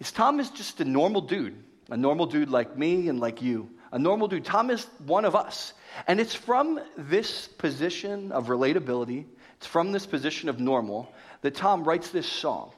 Is 0.00 0.12
Tom 0.12 0.40
is 0.40 0.48
just 0.48 0.80
a 0.80 0.84
normal 0.84 1.20
dude, 1.20 1.62
a 1.90 1.96
normal 1.96 2.24
dude 2.24 2.48
like 2.48 2.78
me 2.78 3.08
and 3.08 3.20
like 3.20 3.42
you 3.42 3.68
a 3.92 3.98
normal 3.98 4.28
dude. 4.28 4.44
Tom 4.44 4.70
is 4.70 4.84
one 5.06 5.24
of 5.24 5.34
us. 5.34 5.72
And 6.06 6.20
it's 6.20 6.34
from 6.34 6.80
this 6.96 7.48
position 7.48 8.32
of 8.32 8.46
relatability, 8.46 9.24
it's 9.56 9.66
from 9.66 9.92
this 9.92 10.06
position 10.06 10.48
of 10.48 10.60
normal, 10.60 11.12
that 11.42 11.54
Tom 11.54 11.84
writes 11.84 12.10
this 12.10 12.26
song 12.26 12.72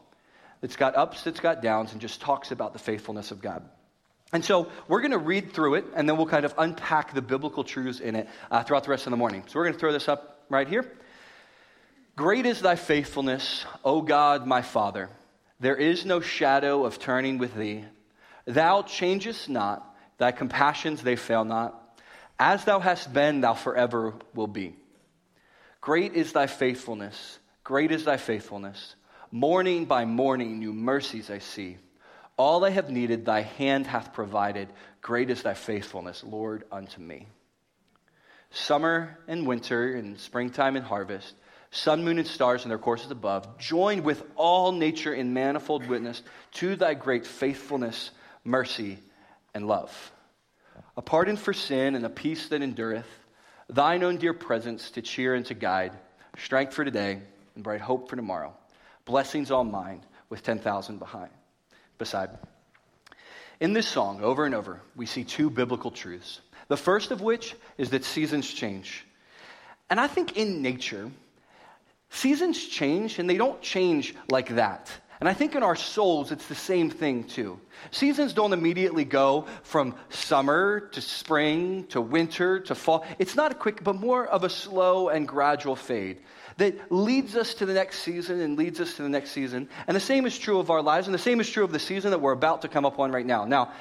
that's 0.60 0.76
got 0.76 0.96
ups, 0.96 1.24
that's 1.24 1.40
got 1.40 1.62
downs, 1.62 1.92
and 1.92 2.00
just 2.00 2.20
talks 2.20 2.50
about 2.50 2.72
the 2.72 2.78
faithfulness 2.78 3.30
of 3.30 3.40
God. 3.40 3.68
And 4.32 4.44
so 4.44 4.68
we're 4.86 5.00
going 5.00 5.10
to 5.10 5.18
read 5.18 5.52
through 5.52 5.74
it, 5.74 5.84
and 5.94 6.08
then 6.08 6.16
we'll 6.16 6.26
kind 6.26 6.44
of 6.44 6.54
unpack 6.56 7.14
the 7.14 7.22
biblical 7.22 7.64
truths 7.64 8.00
in 8.00 8.14
it 8.14 8.28
uh, 8.50 8.62
throughout 8.62 8.84
the 8.84 8.90
rest 8.90 9.06
of 9.06 9.10
the 9.10 9.16
morning. 9.16 9.42
So 9.48 9.58
we're 9.58 9.64
going 9.64 9.74
to 9.74 9.80
throw 9.80 9.92
this 9.92 10.08
up 10.08 10.44
right 10.48 10.68
here. 10.68 10.90
Great 12.16 12.46
is 12.46 12.60
thy 12.60 12.76
faithfulness, 12.76 13.64
O 13.84 14.02
God, 14.02 14.46
my 14.46 14.62
Father. 14.62 15.08
There 15.58 15.76
is 15.76 16.04
no 16.06 16.20
shadow 16.20 16.84
of 16.84 16.98
turning 16.98 17.38
with 17.38 17.54
thee. 17.54 17.84
Thou 18.44 18.82
changest 18.82 19.48
not. 19.48 19.89
Thy 20.20 20.32
compassions, 20.32 21.02
they 21.02 21.16
fail 21.16 21.46
not. 21.46 21.98
As 22.38 22.66
thou 22.66 22.78
hast 22.78 23.10
been, 23.10 23.40
thou 23.40 23.54
forever 23.54 24.12
will 24.34 24.46
be. 24.46 24.76
Great 25.80 26.12
is 26.12 26.34
thy 26.34 26.46
faithfulness. 26.46 27.38
Great 27.64 27.90
is 27.90 28.04
thy 28.04 28.18
faithfulness. 28.18 28.96
Morning 29.30 29.86
by 29.86 30.04
morning, 30.04 30.58
new 30.58 30.74
mercies 30.74 31.30
I 31.30 31.38
see. 31.38 31.78
All 32.36 32.66
I 32.66 32.68
have 32.68 32.90
needed, 32.90 33.24
thy 33.24 33.40
hand 33.40 33.86
hath 33.86 34.12
provided. 34.12 34.68
Great 35.00 35.30
is 35.30 35.42
thy 35.42 35.54
faithfulness, 35.54 36.22
Lord, 36.22 36.64
unto 36.70 37.00
me. 37.00 37.26
Summer 38.50 39.16
and 39.26 39.46
winter, 39.46 39.94
and 39.94 40.20
springtime 40.20 40.76
and 40.76 40.84
harvest, 40.84 41.32
sun, 41.70 42.04
moon, 42.04 42.18
and 42.18 42.28
stars 42.28 42.64
in 42.64 42.68
their 42.68 42.76
courses 42.76 43.10
above, 43.10 43.56
join 43.56 44.02
with 44.02 44.22
all 44.36 44.72
nature 44.72 45.14
in 45.14 45.32
manifold 45.32 45.86
witness 45.86 46.22
to 46.52 46.76
thy 46.76 46.92
great 46.92 47.26
faithfulness, 47.26 48.10
mercy, 48.44 48.98
and 49.54 49.66
love. 49.66 50.12
A 50.96 51.02
pardon 51.02 51.36
for 51.36 51.52
sin 51.52 51.94
and 51.94 52.04
a 52.04 52.10
peace 52.10 52.48
that 52.48 52.62
endureth, 52.62 53.06
thine 53.68 54.02
own 54.02 54.16
dear 54.16 54.34
presence 54.34 54.90
to 54.92 55.02
cheer 55.02 55.34
and 55.34 55.46
to 55.46 55.54
guide, 55.54 55.92
strength 56.38 56.74
for 56.74 56.84
today 56.84 57.20
and 57.54 57.64
bright 57.64 57.80
hope 57.80 58.08
for 58.08 58.16
tomorrow. 58.16 58.54
Blessings 59.04 59.50
all 59.50 59.64
mine 59.64 60.02
with 60.28 60.42
10,000 60.42 60.98
behind, 60.98 61.30
beside. 61.98 62.30
In 63.60 63.72
this 63.72 63.86
song, 63.86 64.22
over 64.22 64.46
and 64.46 64.54
over, 64.54 64.80
we 64.96 65.06
see 65.06 65.24
two 65.24 65.50
biblical 65.50 65.90
truths. 65.90 66.40
The 66.68 66.76
first 66.76 67.10
of 67.10 67.20
which 67.20 67.54
is 67.76 67.90
that 67.90 68.04
seasons 68.04 68.50
change. 68.50 69.04
And 69.90 69.98
I 70.00 70.06
think 70.06 70.36
in 70.36 70.62
nature, 70.62 71.10
seasons 72.10 72.64
change 72.64 73.18
and 73.18 73.28
they 73.28 73.36
don't 73.36 73.60
change 73.60 74.14
like 74.30 74.50
that. 74.50 74.90
And 75.20 75.28
I 75.28 75.34
think 75.34 75.54
in 75.54 75.62
our 75.62 75.76
souls, 75.76 76.32
it's 76.32 76.46
the 76.46 76.54
same 76.54 76.88
thing 76.88 77.24
too. 77.24 77.60
Seasons 77.90 78.32
don't 78.32 78.54
immediately 78.54 79.04
go 79.04 79.46
from 79.62 79.94
summer 80.08 80.80
to 80.92 81.00
spring 81.02 81.84
to 81.88 82.00
winter 82.00 82.60
to 82.60 82.74
fall. 82.74 83.04
It's 83.18 83.36
not 83.36 83.52
a 83.52 83.54
quick, 83.54 83.84
but 83.84 83.96
more 83.96 84.26
of 84.26 84.44
a 84.44 84.50
slow 84.50 85.10
and 85.10 85.28
gradual 85.28 85.76
fade 85.76 86.20
that 86.56 86.90
leads 86.90 87.36
us 87.36 87.54
to 87.54 87.66
the 87.66 87.74
next 87.74 88.00
season 88.00 88.40
and 88.40 88.56
leads 88.56 88.80
us 88.80 88.96
to 88.96 89.02
the 89.02 89.08
next 89.10 89.32
season. 89.32 89.68
And 89.86 89.94
the 89.94 90.00
same 90.00 90.24
is 90.24 90.38
true 90.38 90.58
of 90.58 90.70
our 90.70 90.82
lives, 90.82 91.06
and 91.06 91.14
the 91.14 91.18
same 91.18 91.38
is 91.40 91.50
true 91.50 91.64
of 91.64 91.72
the 91.72 91.78
season 91.78 92.12
that 92.12 92.20
we're 92.20 92.32
about 92.32 92.62
to 92.62 92.68
come 92.68 92.86
up 92.86 92.98
on 92.98 93.12
right 93.12 93.26
now. 93.26 93.44
Now, 93.44 93.72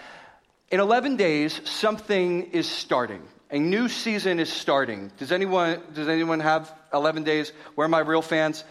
in 0.69 0.79
11 0.79 1.15
days, 1.15 1.59
something 1.63 2.51
is 2.51 2.67
starting. 2.67 3.21
A 3.49 3.57
new 3.57 3.87
season 3.89 4.39
is 4.39 4.51
starting. 4.51 5.11
Does 5.17 5.31
anyone, 5.31 5.81
does 5.93 6.07
anyone 6.07 6.39
have 6.41 6.71
11 6.93 7.23
days? 7.23 7.51
Where 7.75 7.85
are 7.85 7.89
my 7.89 7.99
real 7.99 8.21
fans? 8.21 8.63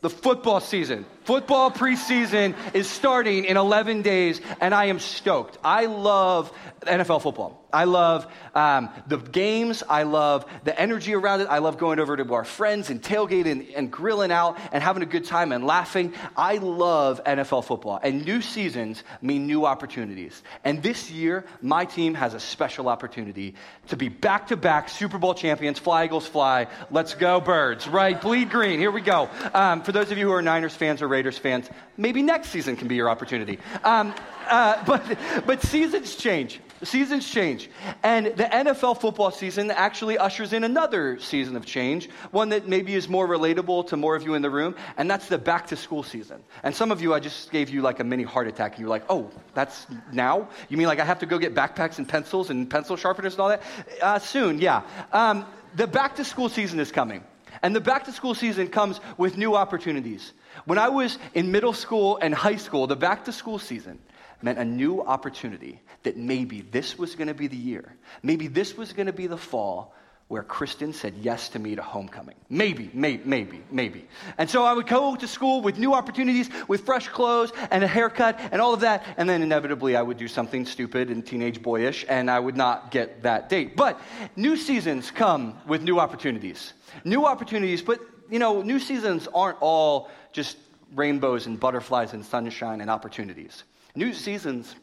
The 0.00 0.10
football 0.10 0.60
season. 0.60 1.04
Football 1.24 1.70
preseason 1.70 2.54
is 2.74 2.88
starting 2.88 3.44
in 3.44 3.56
11 3.56 4.02
days, 4.02 4.40
and 4.60 4.74
I 4.74 4.86
am 4.86 4.98
stoked. 4.98 5.58
I 5.62 5.86
love 5.86 6.52
NFL 6.82 7.22
football. 7.22 7.59
I 7.72 7.84
love 7.84 8.26
um, 8.54 8.90
the 9.06 9.18
games. 9.18 9.82
I 9.88 10.04
love 10.04 10.46
the 10.64 10.78
energy 10.78 11.14
around 11.14 11.40
it. 11.40 11.48
I 11.48 11.58
love 11.58 11.78
going 11.78 11.98
over 11.98 12.16
to 12.16 12.34
our 12.34 12.44
friends 12.44 12.90
and 12.90 13.02
tailgating 13.02 13.72
and 13.76 13.90
grilling 13.90 14.32
out 14.32 14.58
and 14.72 14.82
having 14.82 15.02
a 15.02 15.06
good 15.06 15.24
time 15.24 15.52
and 15.52 15.66
laughing. 15.66 16.12
I 16.36 16.56
love 16.56 17.22
NFL 17.24 17.64
football. 17.64 18.00
And 18.02 18.24
new 18.24 18.40
seasons 18.40 19.02
mean 19.22 19.46
new 19.46 19.66
opportunities. 19.66 20.42
And 20.64 20.82
this 20.82 21.10
year, 21.10 21.44
my 21.62 21.84
team 21.84 22.14
has 22.14 22.34
a 22.34 22.40
special 22.40 22.88
opportunity 22.88 23.54
to 23.88 23.96
be 23.96 24.08
back 24.08 24.48
to 24.48 24.56
back 24.56 24.88
Super 24.88 25.18
Bowl 25.18 25.34
champions. 25.34 25.78
Fly, 25.78 26.04
Eagles, 26.04 26.26
fly. 26.26 26.66
Let's 26.90 27.14
go, 27.14 27.40
birds, 27.40 27.88
right? 27.88 28.20
Bleed 28.20 28.50
green. 28.50 28.78
Here 28.78 28.90
we 28.90 29.00
go. 29.00 29.28
Um, 29.54 29.82
for 29.82 29.92
those 29.92 30.10
of 30.10 30.18
you 30.18 30.26
who 30.26 30.32
are 30.32 30.42
Niners 30.42 30.74
fans 30.74 31.02
or 31.02 31.08
Raiders 31.08 31.38
fans, 31.38 31.68
maybe 31.96 32.22
next 32.22 32.50
season 32.50 32.76
can 32.76 32.88
be 32.88 32.96
your 32.96 33.10
opportunity. 33.10 33.58
Um, 33.84 34.14
uh, 34.48 34.84
but, 34.86 35.18
but 35.46 35.62
seasons 35.62 36.16
change. 36.16 36.60
Seasons 36.82 37.28
change. 37.28 37.68
And 38.02 38.26
the 38.26 38.44
NFL 38.44 39.00
football 39.00 39.30
season 39.30 39.70
actually 39.70 40.16
ushers 40.16 40.52
in 40.52 40.64
another 40.64 41.18
season 41.18 41.56
of 41.56 41.66
change, 41.66 42.08
one 42.30 42.48
that 42.50 42.68
maybe 42.68 42.94
is 42.94 43.08
more 43.08 43.28
relatable 43.28 43.88
to 43.88 43.96
more 43.96 44.16
of 44.16 44.22
you 44.22 44.34
in 44.34 44.40
the 44.40 44.48
room, 44.48 44.74
and 44.96 45.10
that's 45.10 45.28
the 45.28 45.36
back 45.36 45.66
to 45.68 45.76
school 45.76 46.02
season. 46.02 46.42
And 46.62 46.74
some 46.74 46.90
of 46.90 47.02
you, 47.02 47.12
I 47.12 47.20
just 47.20 47.50
gave 47.50 47.68
you 47.68 47.82
like 47.82 48.00
a 48.00 48.04
mini 48.04 48.22
heart 48.22 48.48
attack, 48.48 48.72
and 48.72 48.80
you're 48.80 48.88
like, 48.88 49.04
oh, 49.10 49.30
that's 49.52 49.86
now? 50.12 50.48
You 50.70 50.78
mean 50.78 50.86
like 50.86 51.00
I 51.00 51.04
have 51.04 51.18
to 51.18 51.26
go 51.26 51.38
get 51.38 51.54
backpacks 51.54 51.98
and 51.98 52.08
pencils 52.08 52.48
and 52.48 52.68
pencil 52.70 52.96
sharpeners 52.96 53.34
and 53.34 53.40
all 53.40 53.48
that? 53.50 53.62
Uh, 54.00 54.18
soon, 54.18 54.58
yeah. 54.58 54.82
Um, 55.12 55.44
the 55.76 55.86
back 55.86 56.16
to 56.16 56.24
school 56.24 56.48
season 56.48 56.80
is 56.80 56.90
coming. 56.90 57.22
And 57.62 57.76
the 57.76 57.80
back 57.80 58.04
to 58.04 58.12
school 58.12 58.34
season 58.34 58.68
comes 58.68 59.00
with 59.18 59.36
new 59.36 59.54
opportunities. 59.54 60.32
When 60.64 60.78
I 60.78 60.88
was 60.88 61.18
in 61.34 61.52
middle 61.52 61.74
school 61.74 62.18
and 62.22 62.34
high 62.34 62.56
school, 62.56 62.86
the 62.86 62.96
back 62.96 63.26
to 63.26 63.32
school 63.32 63.58
season 63.58 63.98
meant 64.42 64.58
a 64.58 64.64
new 64.64 65.02
opportunity 65.02 65.80
that 66.02 66.16
maybe 66.16 66.62
this 66.62 66.98
was 66.98 67.14
going 67.14 67.28
to 67.28 67.34
be 67.34 67.46
the 67.46 67.56
year. 67.56 67.94
Maybe 68.22 68.48
this 68.48 68.76
was 68.76 68.92
going 68.92 69.06
to 69.06 69.12
be 69.12 69.26
the 69.26 69.36
fall 69.36 69.94
where 70.30 70.44
Kristen 70.44 70.92
said 70.92 71.14
yes 71.20 71.48
to 71.48 71.58
me 71.58 71.74
to 71.74 71.82
homecoming. 71.82 72.36
Maybe, 72.48 72.88
maybe, 72.94 73.20
maybe, 73.24 73.62
maybe. 73.68 74.06
And 74.38 74.48
so 74.48 74.62
I 74.64 74.72
would 74.72 74.86
go 74.86 75.16
to 75.16 75.26
school 75.26 75.60
with 75.60 75.76
new 75.76 75.92
opportunities, 75.92 76.48
with 76.68 76.82
fresh 76.82 77.08
clothes 77.08 77.52
and 77.72 77.82
a 77.82 77.88
haircut 77.88 78.38
and 78.52 78.62
all 78.62 78.72
of 78.72 78.80
that. 78.80 79.04
And 79.16 79.28
then 79.28 79.42
inevitably 79.42 79.96
I 79.96 80.02
would 80.02 80.18
do 80.18 80.28
something 80.28 80.66
stupid 80.66 81.10
and 81.10 81.26
teenage 81.26 81.60
boyish 81.60 82.06
and 82.08 82.30
I 82.30 82.38
would 82.38 82.56
not 82.56 82.92
get 82.92 83.24
that 83.24 83.48
date. 83.48 83.74
But 83.74 84.00
new 84.36 84.56
seasons 84.56 85.10
come 85.10 85.58
with 85.66 85.82
new 85.82 85.98
opportunities. 85.98 86.74
New 87.04 87.26
opportunities, 87.26 87.82
but 87.82 88.00
you 88.30 88.38
know, 88.38 88.62
new 88.62 88.78
seasons 88.78 89.26
aren't 89.34 89.60
all 89.60 90.10
just 90.32 90.56
rainbows 90.94 91.46
and 91.46 91.58
butterflies 91.58 92.12
and 92.12 92.24
sunshine 92.24 92.80
and 92.80 92.88
opportunities. 92.88 93.64
New 93.94 94.12
seasons 94.12 94.74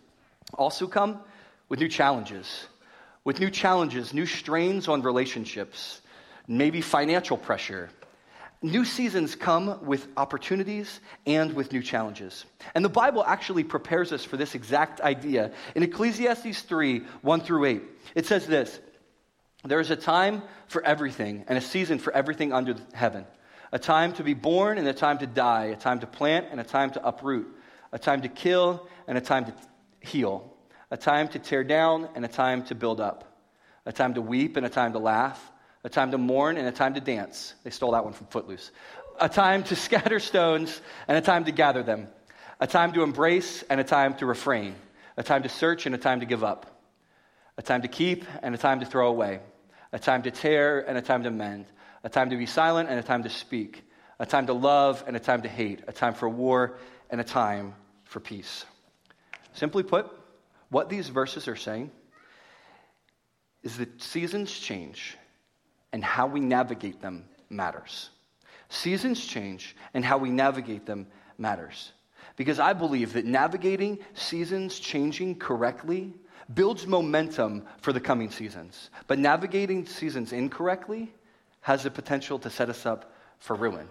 also 0.53 0.87
come 0.87 1.19
with 1.69 1.79
new 1.79 1.87
challenges, 1.87 2.67
with 3.23 3.39
new 3.39 3.49
challenges, 3.49 4.13
new 4.13 4.25
strains 4.25 4.87
on 4.87 5.01
relationships, 5.01 6.01
maybe 6.47 6.81
financial 6.81 7.37
pressure. 7.37 7.89
New 8.61 8.85
seasons 8.85 9.35
come 9.35 9.85
with 9.85 10.07
opportunities 10.17 10.99
and 11.27 11.53
with 11.53 11.71
new 11.71 11.83
challenges. 11.83 12.45
And 12.73 12.83
the 12.83 12.89
Bible 12.89 13.23
actually 13.23 13.63
prepares 13.63 14.11
us 14.11 14.23
for 14.23 14.35
this 14.35 14.55
exact 14.55 14.99
idea. 15.01 15.51
In 15.75 15.83
Ecclesiastes 15.83 16.61
3 16.61 16.99
1 17.21 17.41
through 17.41 17.65
8, 17.65 17.81
it 18.15 18.25
says 18.25 18.47
this 18.47 18.79
There 19.63 19.79
is 19.79 19.91
a 19.91 19.95
time 19.95 20.41
for 20.67 20.83
everything 20.83 21.45
and 21.47 21.57
a 21.57 21.61
season 21.61 21.99
for 21.99 22.11
everything 22.13 22.51
under 22.51 22.75
heaven 22.93 23.25
a 23.71 23.79
time 23.79 24.13
to 24.13 24.23
be 24.23 24.33
born 24.33 24.77
and 24.77 24.87
a 24.87 24.93
time 24.93 25.17
to 25.19 25.27
die, 25.27 25.65
a 25.65 25.75
time 25.75 25.99
to 25.99 26.07
plant 26.07 26.47
and 26.51 26.59
a 26.59 26.63
time 26.63 26.91
to 26.91 27.05
uproot, 27.05 27.47
a 27.91 27.99
time 27.99 28.21
to 28.21 28.29
kill 28.29 28.87
and 29.07 29.17
a 29.17 29.21
time 29.21 29.45
to 29.45 29.53
heal, 30.01 30.53
a 30.91 30.97
time 30.97 31.27
to 31.29 31.39
tear 31.39 31.63
down 31.63 32.09
and 32.15 32.23
a 32.25 32.27
time 32.27 32.63
to 32.65 32.75
build 32.75 32.99
up, 32.99 33.41
a 33.85 33.91
time 33.91 34.13
to 34.13 34.21
weep 34.21 34.57
and 34.57 34.65
a 34.65 34.69
time 34.69 34.93
to 34.93 34.99
laugh, 34.99 35.51
a 35.83 35.89
time 35.89 36.11
to 36.11 36.17
mourn 36.17 36.57
and 36.57 36.67
a 36.67 36.71
time 36.71 36.93
to 36.93 36.99
dance. 36.99 37.53
They 37.63 37.69
stole 37.69 37.91
that 37.91 38.03
one 38.03 38.13
from 38.13 38.27
Footloose. 38.27 38.71
A 39.19 39.29
time 39.29 39.63
to 39.63 39.75
scatter 39.75 40.19
stones 40.19 40.81
and 41.07 41.17
a 41.17 41.21
time 41.21 41.45
to 41.45 41.51
gather 41.51 41.83
them, 41.83 42.07
a 42.59 42.67
time 42.67 42.93
to 42.93 43.03
embrace 43.03 43.63
and 43.63 43.79
a 43.79 43.83
time 43.83 44.15
to 44.15 44.25
refrain, 44.25 44.75
a 45.15 45.23
time 45.23 45.43
to 45.43 45.49
search 45.49 45.85
and 45.85 45.95
a 45.95 45.97
time 45.97 46.19
to 46.19 46.25
give 46.25 46.43
up, 46.43 46.83
a 47.57 47.61
time 47.61 47.81
to 47.81 47.87
keep 47.87 48.25
and 48.43 48.53
a 48.53 48.57
time 48.57 48.81
to 48.81 48.85
throw 48.85 49.07
away, 49.07 49.39
a 49.91 49.99
time 49.99 50.23
to 50.23 50.31
tear 50.31 50.79
and 50.87 50.97
a 50.97 51.01
time 51.01 51.23
to 51.23 51.31
mend, 51.31 51.65
a 52.03 52.09
time 52.09 52.29
to 52.29 52.37
be 52.37 52.45
silent 52.45 52.89
and 52.89 52.99
a 52.99 53.03
time 53.03 53.23
to 53.23 53.29
speak, 53.29 53.83
a 54.19 54.25
time 54.25 54.45
to 54.47 54.53
love 54.53 55.03
and 55.07 55.15
a 55.15 55.19
time 55.19 55.41
to 55.41 55.49
hate, 55.49 55.83
a 55.87 55.93
time 55.93 56.13
for 56.13 56.29
war 56.29 56.77
and 57.09 57.19
a 57.21 57.23
time 57.23 57.73
for 58.03 58.19
peace. 58.19 58.65
Simply 59.57 59.81
put, 59.81 60.05
what 60.69 60.87
these 60.87 61.09
verses 61.09 61.47
are 61.47 61.55
saying 61.55 61.89
is 63.63 63.77
that 63.77 64.03
seasons 64.03 64.51
change 64.51 65.17
and 65.91 66.03
how 66.03 66.27
we 66.27 66.39
navigate 66.39 67.01
them 67.01 67.25
matters. 67.49 68.11
Seasons 68.69 69.25
change 69.25 69.75
and 69.95 70.05
how 70.05 70.19
we 70.19 70.29
navigate 70.29 70.85
them 70.85 71.07
matters. 71.39 71.91
Because 72.35 72.59
I 72.59 72.73
believe 72.73 73.13
that 73.13 73.25
navigating 73.25 73.97
seasons 74.13 74.77
changing 74.77 75.39
correctly 75.39 76.13
builds 76.53 76.85
momentum 76.85 77.65
for 77.81 77.91
the 77.91 77.99
coming 77.99 78.29
seasons. 78.29 78.91
But 79.07 79.17
navigating 79.17 79.87
seasons 79.87 80.33
incorrectly 80.33 81.11
has 81.61 81.81
the 81.81 81.89
potential 81.89 82.37
to 82.39 82.51
set 82.51 82.69
us 82.69 82.85
up 82.85 83.11
for 83.39 83.55
ruin. 83.55 83.87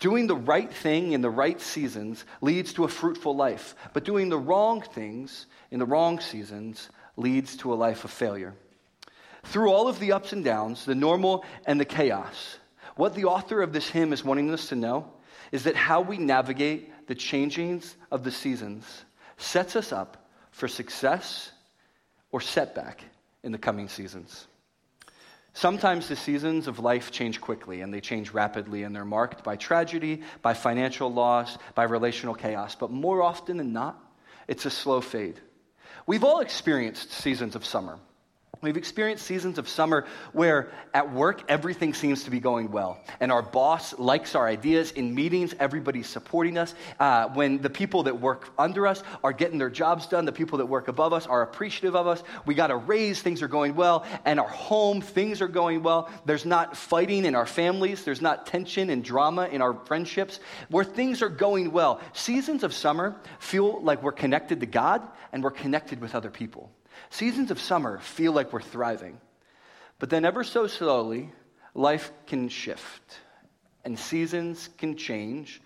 Doing 0.00 0.26
the 0.26 0.36
right 0.36 0.72
thing 0.72 1.12
in 1.12 1.20
the 1.20 1.30
right 1.30 1.60
seasons 1.60 2.24
leads 2.40 2.72
to 2.74 2.84
a 2.84 2.88
fruitful 2.88 3.34
life, 3.34 3.74
but 3.92 4.04
doing 4.04 4.28
the 4.28 4.38
wrong 4.38 4.82
things 4.82 5.46
in 5.70 5.78
the 5.78 5.86
wrong 5.86 6.20
seasons 6.20 6.90
leads 7.16 7.56
to 7.58 7.72
a 7.72 7.76
life 7.76 8.04
of 8.04 8.10
failure. 8.10 8.54
Through 9.44 9.70
all 9.70 9.88
of 9.88 10.00
the 10.00 10.12
ups 10.12 10.32
and 10.32 10.44
downs, 10.44 10.84
the 10.84 10.94
normal 10.94 11.44
and 11.66 11.78
the 11.78 11.84
chaos, 11.84 12.58
what 12.96 13.14
the 13.14 13.26
author 13.26 13.62
of 13.62 13.72
this 13.72 13.88
hymn 13.88 14.12
is 14.12 14.24
wanting 14.24 14.50
us 14.52 14.68
to 14.68 14.76
know 14.76 15.12
is 15.52 15.64
that 15.64 15.76
how 15.76 16.00
we 16.00 16.18
navigate 16.18 17.06
the 17.06 17.14
changings 17.14 17.94
of 18.10 18.24
the 18.24 18.30
seasons 18.30 19.04
sets 19.36 19.76
us 19.76 19.92
up 19.92 20.28
for 20.50 20.68
success 20.68 21.50
or 22.32 22.40
setback 22.40 23.04
in 23.42 23.52
the 23.52 23.58
coming 23.58 23.88
seasons. 23.88 24.46
Sometimes 25.56 26.08
the 26.08 26.16
seasons 26.16 26.66
of 26.66 26.80
life 26.80 27.12
change 27.12 27.40
quickly 27.40 27.80
and 27.80 27.94
they 27.94 28.00
change 28.00 28.32
rapidly 28.32 28.82
and 28.82 28.94
they're 28.94 29.04
marked 29.04 29.44
by 29.44 29.54
tragedy, 29.54 30.22
by 30.42 30.52
financial 30.52 31.12
loss, 31.12 31.56
by 31.76 31.84
relational 31.84 32.34
chaos. 32.34 32.74
But 32.74 32.90
more 32.90 33.22
often 33.22 33.56
than 33.58 33.72
not, 33.72 33.96
it's 34.48 34.66
a 34.66 34.70
slow 34.70 35.00
fade. 35.00 35.40
We've 36.06 36.24
all 36.24 36.40
experienced 36.40 37.12
seasons 37.12 37.54
of 37.54 37.64
summer. 37.64 37.98
We've 38.64 38.78
experienced 38.78 39.26
seasons 39.26 39.58
of 39.58 39.68
summer 39.68 40.06
where 40.32 40.70
at 40.94 41.12
work 41.12 41.42
everything 41.50 41.92
seems 41.92 42.24
to 42.24 42.30
be 42.30 42.40
going 42.40 42.70
well, 42.70 42.98
and 43.20 43.30
our 43.30 43.42
boss 43.42 43.98
likes 43.98 44.34
our 44.34 44.48
ideas. 44.48 44.90
In 44.92 45.14
meetings, 45.14 45.54
everybody's 45.60 46.08
supporting 46.08 46.56
us. 46.56 46.74
Uh, 46.98 47.28
when 47.28 47.60
the 47.60 47.68
people 47.68 48.04
that 48.04 48.18
work 48.18 48.48
under 48.58 48.86
us 48.86 49.02
are 49.22 49.34
getting 49.34 49.58
their 49.58 49.68
jobs 49.68 50.06
done, 50.06 50.24
the 50.24 50.32
people 50.32 50.56
that 50.58 50.64
work 50.64 50.88
above 50.88 51.12
us 51.12 51.26
are 51.26 51.42
appreciative 51.42 51.94
of 51.94 52.06
us. 52.06 52.22
We 52.46 52.54
got 52.54 52.70
a 52.70 52.76
raise, 52.76 53.20
things 53.20 53.42
are 53.42 53.48
going 53.48 53.74
well, 53.74 54.06
and 54.24 54.40
our 54.40 54.48
home, 54.48 55.02
things 55.02 55.42
are 55.42 55.48
going 55.48 55.82
well. 55.82 56.08
There's 56.24 56.46
not 56.46 56.74
fighting 56.74 57.26
in 57.26 57.34
our 57.34 57.46
families, 57.46 58.02
there's 58.02 58.22
not 58.22 58.46
tension 58.46 58.88
and 58.88 59.04
drama 59.04 59.46
in 59.48 59.60
our 59.60 59.74
friendships. 59.84 60.40
Where 60.70 60.84
things 60.84 61.20
are 61.20 61.28
going 61.28 61.70
well, 61.70 62.00
seasons 62.14 62.62
of 62.62 62.72
summer 62.72 63.20
feel 63.40 63.82
like 63.82 64.02
we're 64.02 64.12
connected 64.12 64.60
to 64.60 64.66
God 64.66 65.06
and 65.32 65.44
we're 65.44 65.50
connected 65.50 66.00
with 66.00 66.14
other 66.14 66.30
people. 66.30 66.70
Seasons 67.10 67.50
of 67.50 67.60
summer 67.60 67.98
feel 67.98 68.32
like 68.32 68.52
we're 68.52 68.60
thriving. 68.60 69.20
But 69.98 70.10
then, 70.10 70.24
ever 70.24 70.44
so 70.44 70.66
slowly, 70.66 71.32
life 71.74 72.10
can 72.26 72.48
shift 72.48 73.20
and 73.84 73.98
seasons 73.98 74.68
can 74.78 74.96
change. 74.96 75.60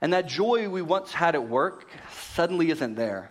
And 0.00 0.12
that 0.12 0.26
joy 0.26 0.68
we 0.68 0.82
once 0.82 1.12
had 1.12 1.34
at 1.34 1.46
work 1.46 1.88
suddenly 2.32 2.70
isn't 2.70 2.94
there. 2.94 3.30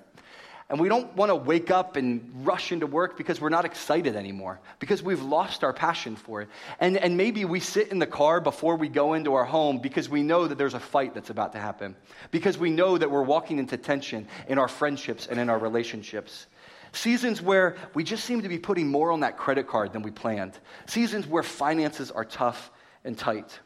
And 0.70 0.80
we 0.80 0.88
don't 0.88 1.16
want 1.16 1.30
to 1.30 1.36
wake 1.36 1.72
up 1.72 1.96
and 1.96 2.46
rush 2.46 2.72
into 2.72 2.86
work 2.86 3.18
because 3.18 3.42
we're 3.42 3.50
not 3.50 3.66
excited 3.66 4.16
anymore, 4.16 4.60
because 4.78 5.02
we've 5.02 5.24
lost 5.24 5.64
our 5.64 5.74
passion 5.74 6.16
for 6.16 6.44
it. 6.44 6.50
And, 6.80 6.96
and 6.96 7.18
maybe 7.18 7.44
we 7.44 7.60
sit 7.60 7.88
in 7.88 7.98
the 7.98 8.06
car 8.06 8.40
before 8.40 8.76
we 8.76 8.88
go 8.88 9.16
into 9.16 9.34
our 9.34 9.46
home 9.46 9.80
because 9.80 10.10
we 10.10 10.22
know 10.22 10.48
that 10.48 10.60
there's 10.60 10.76
a 10.76 10.80
fight 10.80 11.16
that's 11.16 11.32
about 11.32 11.54
to 11.54 11.60
happen, 11.60 11.96
because 12.30 12.56
we 12.60 12.70
know 12.70 13.00
that 13.00 13.10
we're 13.10 13.24
walking 13.24 13.58
into 13.58 13.78
tension 13.78 14.28
in 14.48 14.60
our 14.60 14.68
friendships 14.68 15.26
and 15.26 15.40
in 15.40 15.50
our 15.50 15.58
relationships. 15.58 16.46
Seasons 16.92 17.42
where 17.42 17.76
we 17.94 18.04
just 18.04 18.26
seem 18.26 18.42
to 18.42 18.50
be 18.50 18.58
putting 18.58 18.88
more 18.88 19.12
on 19.12 19.22
that 19.22 19.38
credit 19.38 19.68
card 19.68 19.94
than 19.94 20.02
we 20.02 20.12
planned. 20.12 20.54
Seasons 20.88 21.28
where 21.28 21.44
finances 21.44 22.12
are 22.12 22.26
tough 22.26 22.72
and 23.04 23.18
tight. 23.18 23.60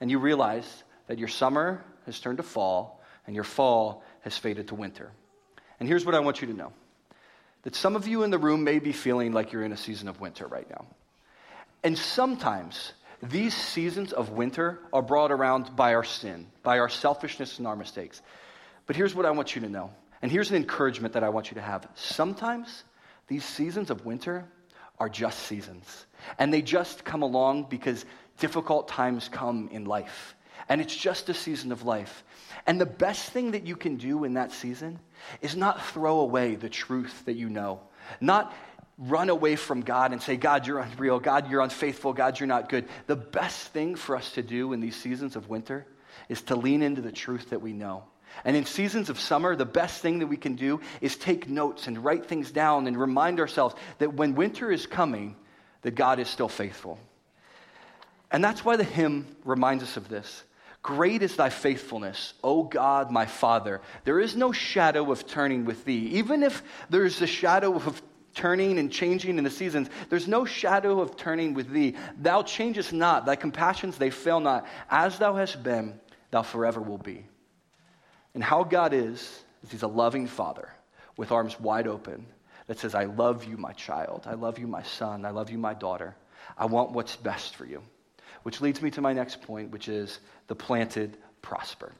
And 0.00 0.10
you 0.10 0.18
realize 0.18 0.84
that 1.06 1.18
your 1.18 1.28
summer 1.28 1.84
has 2.06 2.18
turned 2.18 2.38
to 2.38 2.42
fall 2.42 3.00
and 3.26 3.34
your 3.34 3.44
fall 3.44 4.02
has 4.20 4.36
faded 4.36 4.68
to 4.68 4.74
winter. 4.74 5.10
And 5.80 5.88
here's 5.88 6.04
what 6.04 6.14
I 6.14 6.20
want 6.20 6.40
you 6.40 6.48
to 6.48 6.54
know 6.54 6.72
that 7.62 7.74
some 7.74 7.96
of 7.96 8.06
you 8.06 8.24
in 8.24 8.30
the 8.30 8.38
room 8.38 8.62
may 8.62 8.78
be 8.78 8.92
feeling 8.92 9.32
like 9.32 9.52
you're 9.52 9.64
in 9.64 9.72
a 9.72 9.76
season 9.76 10.06
of 10.08 10.20
winter 10.20 10.46
right 10.46 10.68
now. 10.68 10.84
And 11.82 11.98
sometimes 11.98 12.92
these 13.22 13.54
seasons 13.54 14.12
of 14.12 14.30
winter 14.30 14.80
are 14.92 15.00
brought 15.00 15.32
around 15.32 15.74
by 15.74 15.94
our 15.94 16.04
sin, 16.04 16.46
by 16.62 16.78
our 16.78 16.90
selfishness 16.90 17.58
and 17.58 17.66
our 17.66 17.76
mistakes. 17.76 18.20
But 18.86 18.96
here's 18.96 19.14
what 19.14 19.24
I 19.24 19.30
want 19.30 19.54
you 19.54 19.62
to 19.62 19.68
know 19.68 19.90
and 20.22 20.30
here's 20.30 20.50
an 20.50 20.56
encouragement 20.56 21.14
that 21.14 21.24
I 21.24 21.28
want 21.28 21.50
you 21.50 21.56
to 21.56 21.62
have. 21.62 21.86
Sometimes 21.94 22.84
These 23.26 23.44
seasons 23.44 23.90
of 23.90 24.04
winter 24.04 24.46
are 24.98 25.08
just 25.08 25.40
seasons. 25.40 26.06
And 26.38 26.52
they 26.52 26.62
just 26.62 27.04
come 27.04 27.22
along 27.22 27.64
because 27.70 28.04
difficult 28.38 28.88
times 28.88 29.28
come 29.28 29.68
in 29.72 29.84
life. 29.84 30.36
And 30.68 30.80
it's 30.80 30.94
just 30.94 31.28
a 31.28 31.34
season 31.34 31.72
of 31.72 31.84
life. 31.84 32.24
And 32.66 32.80
the 32.80 32.86
best 32.86 33.30
thing 33.30 33.52
that 33.52 33.66
you 33.66 33.76
can 33.76 33.96
do 33.96 34.24
in 34.24 34.34
that 34.34 34.52
season 34.52 34.98
is 35.42 35.56
not 35.56 35.84
throw 35.86 36.20
away 36.20 36.54
the 36.54 36.68
truth 36.68 37.24
that 37.26 37.34
you 37.34 37.50
know, 37.50 37.80
not 38.20 38.54
run 38.96 39.28
away 39.28 39.56
from 39.56 39.80
God 39.80 40.12
and 40.12 40.22
say, 40.22 40.36
God, 40.36 40.66
you're 40.66 40.78
unreal. 40.78 41.18
God, 41.18 41.50
you're 41.50 41.60
unfaithful. 41.60 42.12
God, 42.12 42.38
you're 42.38 42.46
not 42.46 42.68
good. 42.68 42.88
The 43.06 43.16
best 43.16 43.72
thing 43.72 43.96
for 43.96 44.16
us 44.16 44.32
to 44.32 44.42
do 44.42 44.72
in 44.72 44.80
these 44.80 44.96
seasons 44.96 45.36
of 45.36 45.48
winter 45.48 45.86
is 46.28 46.42
to 46.42 46.56
lean 46.56 46.80
into 46.80 47.00
the 47.00 47.12
truth 47.12 47.50
that 47.50 47.60
we 47.60 47.72
know. 47.72 48.04
And 48.44 48.56
in 48.56 48.64
seasons 48.64 49.10
of 49.10 49.20
summer, 49.20 49.56
the 49.56 49.64
best 49.64 50.00
thing 50.00 50.18
that 50.18 50.26
we 50.26 50.36
can 50.36 50.54
do 50.54 50.80
is 51.00 51.16
take 51.16 51.48
notes 51.48 51.86
and 51.86 52.04
write 52.04 52.26
things 52.26 52.50
down 52.50 52.86
and 52.86 52.98
remind 52.98 53.40
ourselves 53.40 53.74
that 53.98 54.14
when 54.14 54.34
winter 54.34 54.70
is 54.70 54.86
coming, 54.86 55.36
that 55.82 55.94
God 55.94 56.18
is 56.18 56.28
still 56.28 56.48
faithful. 56.48 56.98
And 58.30 58.42
that's 58.42 58.64
why 58.64 58.76
the 58.76 58.84
hymn 58.84 59.26
reminds 59.44 59.84
us 59.84 59.96
of 59.96 60.08
this. 60.08 60.42
Great 60.82 61.22
is 61.22 61.36
thy 61.36 61.48
faithfulness, 61.48 62.34
O 62.42 62.64
God, 62.64 63.10
my 63.10 63.24
Father. 63.24 63.80
There 64.04 64.20
is 64.20 64.36
no 64.36 64.52
shadow 64.52 65.10
of 65.12 65.26
turning 65.26 65.64
with 65.64 65.84
thee. 65.84 66.10
Even 66.14 66.42
if 66.42 66.62
there's 66.90 67.22
a 67.22 67.26
shadow 67.26 67.74
of 67.74 68.02
turning 68.34 68.78
and 68.78 68.92
changing 68.92 69.38
in 69.38 69.44
the 69.44 69.50
seasons, 69.50 69.88
there's 70.10 70.28
no 70.28 70.44
shadow 70.44 71.00
of 71.00 71.16
turning 71.16 71.54
with 71.54 71.70
thee. 71.70 71.94
Thou 72.20 72.42
changest 72.42 72.92
not, 72.92 73.24
thy 73.24 73.36
compassions, 73.36 73.96
they 73.96 74.10
fail 74.10 74.40
not. 74.40 74.66
As 74.90 75.18
thou 75.18 75.36
hast 75.36 75.62
been, 75.62 75.98
thou 76.30 76.42
forever 76.42 76.82
will 76.82 76.98
be. 76.98 77.24
And 78.34 78.42
how 78.42 78.64
God 78.64 78.92
is, 78.92 79.44
is 79.62 79.70
he's 79.70 79.82
a 79.82 79.88
loving 79.88 80.26
father 80.26 80.68
with 81.16 81.32
arms 81.32 81.58
wide 81.58 81.86
open 81.86 82.26
that 82.66 82.78
says, 82.78 82.94
I 82.94 83.04
love 83.04 83.44
you, 83.44 83.56
my 83.56 83.72
child. 83.72 84.22
I 84.26 84.34
love 84.34 84.58
you, 84.58 84.66
my 84.66 84.82
son. 84.82 85.24
I 85.24 85.30
love 85.30 85.50
you, 85.50 85.58
my 85.58 85.74
daughter. 85.74 86.16
I 86.58 86.66
want 86.66 86.92
what's 86.92 87.16
best 87.16 87.56
for 87.56 87.64
you. 87.64 87.82
Which 88.42 88.60
leads 88.60 88.82
me 88.82 88.90
to 88.92 89.00
my 89.00 89.12
next 89.12 89.42
point, 89.42 89.70
which 89.70 89.88
is 89.88 90.18
the 90.48 90.54
planted 90.54 91.16
prosper. 91.42 91.92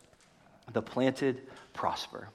The 0.72 0.82
planted 0.82 1.42
prosper. 1.72 2.28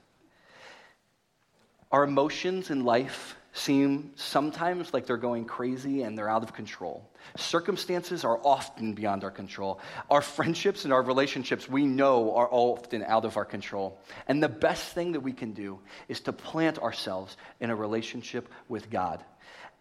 Our 1.91 2.03
emotions 2.03 2.69
in 2.69 2.85
life 2.85 3.35
seem 3.53 4.11
sometimes 4.15 4.93
like 4.93 5.05
they're 5.05 5.17
going 5.17 5.45
crazy 5.45 6.03
and 6.03 6.17
they're 6.17 6.29
out 6.29 6.43
of 6.43 6.53
control. 6.53 7.09
Circumstances 7.35 8.23
are 8.23 8.39
often 8.43 8.93
beyond 8.93 9.23
our 9.23 9.31
control. 9.31 9.79
Our 10.09 10.21
friendships 10.21 10.83
and 10.83 10.93
our 10.93 11.01
relationships 11.01 11.67
we 11.67 11.85
know 11.85 12.35
are 12.35 12.47
often 12.51 13.03
out 13.03 13.25
of 13.25 13.37
our 13.37 13.45
control. 13.45 13.99
And 14.27 14.41
the 14.41 14.49
best 14.49 14.93
thing 14.93 15.13
that 15.13 15.21
we 15.21 15.33
can 15.33 15.53
do 15.53 15.79
is 16.07 16.19
to 16.21 16.33
plant 16.33 16.79
ourselves 16.79 17.37
in 17.59 17.69
a 17.69 17.75
relationship 17.75 18.49
with 18.67 18.89
God. 18.89 19.23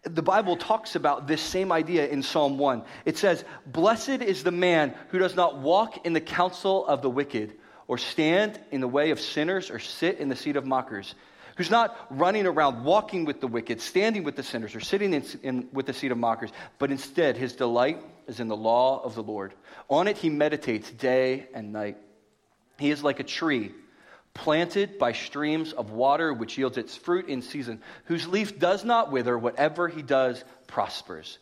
The 0.03 0.23
Bible 0.23 0.55
talks 0.55 0.95
about 0.95 1.27
this 1.27 1.41
same 1.41 1.71
idea 1.71 2.07
in 2.07 2.23
Psalm 2.23 2.57
1. 2.57 2.83
It 3.05 3.17
says, 3.17 3.43
Blessed 3.67 4.21
is 4.21 4.43
the 4.43 4.51
man 4.51 4.95
who 5.09 5.19
does 5.19 5.35
not 5.35 5.59
walk 5.59 6.05
in 6.05 6.13
the 6.13 6.21
counsel 6.21 6.87
of 6.87 7.01
the 7.01 7.09
wicked, 7.09 7.55
or 7.87 7.97
stand 7.97 8.59
in 8.71 8.81
the 8.81 8.87
way 8.87 9.11
of 9.11 9.19
sinners, 9.19 9.69
or 9.69 9.79
sit 9.79 10.19
in 10.19 10.29
the 10.29 10.35
seat 10.35 10.55
of 10.55 10.65
mockers 10.65 11.15
who's 11.59 11.69
not 11.69 12.07
running 12.09 12.47
around 12.47 12.85
walking 12.85 13.25
with 13.25 13.41
the 13.41 13.47
wicked, 13.47 13.81
standing 13.81 14.23
with 14.23 14.37
the 14.37 14.43
sinners, 14.43 14.73
or 14.75 14.79
sitting 14.79 15.13
in, 15.13 15.25
in, 15.43 15.67
with 15.73 15.85
the 15.87 15.91
seat 15.91 16.09
of 16.09 16.17
mockers, 16.17 16.51
but 16.77 16.89
instead 16.89 17.35
his 17.35 17.51
delight 17.51 18.01
is 18.27 18.39
in 18.39 18.47
the 18.47 18.55
law 18.55 19.03
of 19.03 19.13
the 19.13 19.21
Lord. 19.21 19.53
On 19.89 20.07
it 20.07 20.17
he 20.17 20.29
meditates 20.29 20.89
day 20.89 21.49
and 21.53 21.73
night. 21.73 21.97
He 22.77 22.91
is 22.91 23.03
like 23.03 23.19
a 23.19 23.25
tree 23.25 23.73
planted 24.33 24.97
by 24.97 25.11
streams 25.11 25.73
of 25.73 25.91
water, 25.91 26.31
which 26.31 26.57
yields 26.57 26.77
its 26.77 26.95
fruit 26.95 27.27
in 27.27 27.41
season, 27.41 27.81
whose 28.05 28.25
leaf 28.25 28.57
does 28.57 28.85
not 28.85 29.11
wither, 29.11 29.37
whatever 29.37 29.89
he 29.89 30.01
does 30.01 30.41
prospers. 30.67 31.39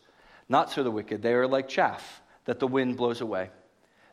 Not 0.48 0.72
so 0.72 0.82
the 0.82 0.90
wicked, 0.90 1.22
they 1.22 1.34
are 1.34 1.46
like 1.46 1.68
chaff 1.68 2.22
that 2.46 2.58
the 2.58 2.66
wind 2.66 2.96
blows 2.96 3.20
away. 3.20 3.50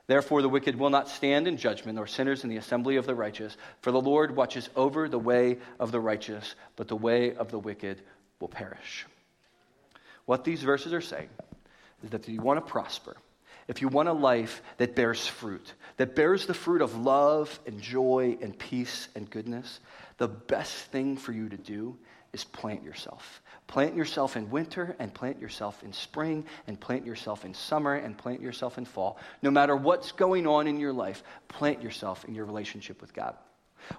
Therefore, 0.07 0.41
the 0.41 0.49
wicked 0.49 0.77
will 0.77 0.91
not 0.91 1.09
stand 1.09 1.47
in 1.47 1.57
judgment, 1.57 1.95
nor 1.95 2.05
sinners 2.05 2.43
in 2.43 2.49
the 2.49 2.57
assembly 2.57 2.97
of 2.97 3.07
the 3.07 3.15
righteous. 3.15 3.57
For 3.81 3.91
the 3.91 4.01
Lord 4.01 4.35
watches 4.35 4.69
over 4.75 5.09
the 5.09 5.19
way 5.19 5.57
of 5.79 5.91
the 5.91 5.99
righteous, 5.99 6.55
but 6.75 6.87
the 6.87 6.95
way 6.95 7.35
of 7.35 7.49
the 7.49 7.59
wicked 7.59 8.01
will 8.39 8.47
perish. 8.47 9.05
What 10.25 10.43
these 10.43 10.61
verses 10.61 10.93
are 10.93 11.01
saying 11.01 11.29
is 12.03 12.11
that 12.11 12.21
if 12.21 12.29
you 12.29 12.41
want 12.41 12.63
to 12.63 12.71
prosper, 12.71 13.15
if 13.67 13.81
you 13.81 13.87
want 13.87 14.09
a 14.09 14.13
life 14.13 14.61
that 14.77 14.95
bears 14.95 15.25
fruit, 15.25 15.73
that 15.97 16.15
bears 16.15 16.45
the 16.45 16.53
fruit 16.53 16.81
of 16.81 16.95
love 16.97 17.59
and 17.65 17.81
joy 17.81 18.37
and 18.41 18.57
peace 18.57 19.07
and 19.15 19.27
goodness, 19.29 19.79
the 20.17 20.27
best 20.27 20.75
thing 20.91 21.17
for 21.17 21.31
you 21.31 21.49
to 21.49 21.57
do 21.57 21.97
is 22.35 22.43
plant 22.43 22.83
yourself. 22.83 23.41
Plant 23.65 23.95
yourself 23.95 24.35
in 24.35 24.51
winter 24.51 24.95
and 24.99 25.11
plant 25.11 25.39
yourself 25.39 25.81
in 25.83 25.93
spring 25.93 26.45
and 26.67 26.79
plant 26.79 27.05
yourself 27.05 27.45
in 27.45 27.53
summer 27.53 27.95
and 27.95 28.15
plant 28.15 28.41
yourself 28.41 28.77
in 28.77 28.85
fall. 28.85 29.17
No 29.41 29.49
matter 29.49 29.75
what's 29.75 30.11
going 30.11 30.45
on 30.45 30.67
in 30.67 30.77
your 30.77 30.93
life, 30.93 31.23
plant 31.47 31.81
yourself 31.81 32.25
in 32.25 32.35
your 32.35 32.45
relationship 32.45 33.01
with 33.01 33.13
God. 33.13 33.35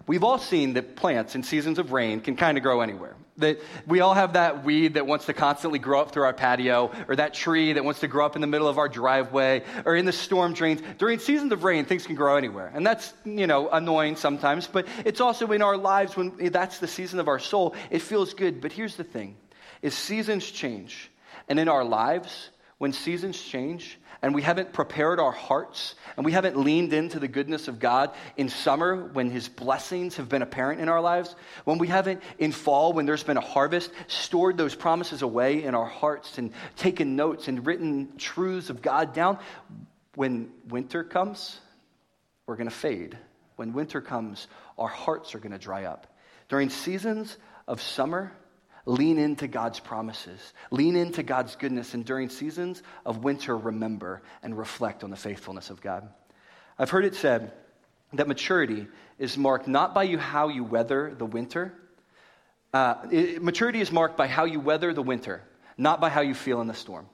We've 0.06 0.24
all 0.24 0.38
seen 0.38 0.74
that 0.74 0.96
plants 0.96 1.34
in 1.34 1.42
seasons 1.42 1.78
of 1.78 1.92
rain 1.92 2.20
can 2.20 2.36
kind 2.36 2.56
of 2.56 2.62
grow 2.62 2.80
anywhere. 2.80 3.16
That 3.38 3.60
we 3.86 4.00
all 4.00 4.14
have 4.14 4.32
that 4.32 4.64
weed 4.64 4.94
that 4.94 5.06
wants 5.06 5.26
to 5.26 5.34
constantly 5.34 5.78
grow 5.78 6.00
up 6.00 6.12
through 6.12 6.22
our 6.22 6.32
patio, 6.32 6.90
or 7.06 7.16
that 7.16 7.34
tree 7.34 7.74
that 7.74 7.84
wants 7.84 8.00
to 8.00 8.08
grow 8.08 8.24
up 8.24 8.34
in 8.34 8.40
the 8.40 8.46
middle 8.46 8.66
of 8.66 8.78
our 8.78 8.88
driveway, 8.88 9.62
or 9.84 9.94
in 9.94 10.06
the 10.06 10.12
storm 10.12 10.54
drains. 10.54 10.80
During 10.96 11.18
seasons 11.18 11.52
of 11.52 11.62
rain, 11.62 11.84
things 11.84 12.06
can 12.06 12.14
grow 12.14 12.36
anywhere. 12.36 12.72
And 12.74 12.86
that's, 12.86 13.12
you 13.24 13.46
know, 13.46 13.68
annoying 13.68 14.16
sometimes, 14.16 14.66
but 14.66 14.86
it's 15.04 15.20
also 15.20 15.52
in 15.52 15.60
our 15.60 15.76
lives 15.76 16.16
when 16.16 16.50
that's 16.50 16.78
the 16.78 16.88
season 16.88 17.20
of 17.20 17.28
our 17.28 17.38
soul. 17.38 17.74
It 17.90 18.00
feels 18.00 18.32
good. 18.32 18.60
But 18.60 18.72
here's 18.72 18.96
the 18.96 19.04
thing 19.04 19.36
is 19.82 19.94
seasons 19.94 20.50
change. 20.50 21.10
And 21.48 21.60
in 21.60 21.68
our 21.68 21.84
lives, 21.84 22.50
when 22.78 22.92
seasons 22.92 23.40
change 23.40 23.98
and 24.26 24.34
we 24.34 24.42
haven't 24.42 24.72
prepared 24.72 25.20
our 25.20 25.30
hearts 25.30 25.94
and 26.16 26.26
we 26.26 26.32
haven't 26.32 26.58
leaned 26.58 26.92
into 26.92 27.20
the 27.20 27.28
goodness 27.28 27.68
of 27.68 27.78
God 27.78 28.10
in 28.36 28.48
summer 28.48 29.04
when 29.04 29.30
his 29.30 29.48
blessings 29.48 30.16
have 30.16 30.28
been 30.28 30.42
apparent 30.42 30.80
in 30.80 30.88
our 30.88 31.00
lives, 31.00 31.36
when 31.62 31.78
we 31.78 31.86
haven't 31.86 32.20
in 32.36 32.50
fall 32.50 32.92
when 32.92 33.06
there's 33.06 33.22
been 33.22 33.36
a 33.36 33.40
harvest 33.40 33.92
stored 34.08 34.56
those 34.56 34.74
promises 34.74 35.22
away 35.22 35.62
in 35.62 35.76
our 35.76 35.86
hearts 35.86 36.38
and 36.38 36.50
taken 36.74 37.14
notes 37.14 37.46
and 37.46 37.64
written 37.64 38.16
truths 38.18 38.68
of 38.68 38.82
God 38.82 39.14
down, 39.14 39.38
when 40.16 40.50
winter 40.70 41.04
comes, 41.04 41.60
we're 42.46 42.56
going 42.56 42.68
to 42.68 42.74
fade. 42.74 43.16
When 43.54 43.74
winter 43.74 44.00
comes, 44.00 44.48
our 44.76 44.88
hearts 44.88 45.36
are 45.36 45.38
going 45.38 45.52
to 45.52 45.58
dry 45.58 45.84
up. 45.84 46.08
During 46.48 46.70
seasons 46.70 47.36
of 47.68 47.80
summer, 47.80 48.32
Lean 48.86 49.18
into 49.18 49.48
God's 49.48 49.80
promises. 49.80 50.52
Lean 50.70 50.94
into 50.94 51.24
God's 51.24 51.56
goodness. 51.56 51.92
And 51.92 52.04
during 52.04 52.28
seasons 52.28 52.82
of 53.04 53.24
winter, 53.24 53.56
remember 53.56 54.22
and 54.42 54.56
reflect 54.56 55.02
on 55.02 55.10
the 55.10 55.16
faithfulness 55.16 55.70
of 55.70 55.80
God. 55.80 56.08
I've 56.78 56.90
heard 56.90 57.04
it 57.04 57.16
said 57.16 57.52
that 58.12 58.28
maturity 58.28 58.86
is 59.18 59.36
marked 59.36 59.66
not 59.66 59.92
by 59.92 60.04
you 60.04 60.18
how 60.18 60.48
you 60.48 60.62
weather 60.62 61.12
the 61.16 61.26
winter. 61.26 61.74
Uh, 62.72 62.94
it, 63.10 63.42
maturity 63.42 63.80
is 63.80 63.90
marked 63.90 64.16
by 64.16 64.28
how 64.28 64.44
you 64.44 64.60
weather 64.60 64.92
the 64.92 65.02
winter, 65.02 65.42
not 65.76 66.00
by 66.00 66.08
how 66.08 66.20
you 66.20 66.34
feel 66.34 66.60
in 66.60 66.68
the 66.68 66.74
storm. 66.74 67.08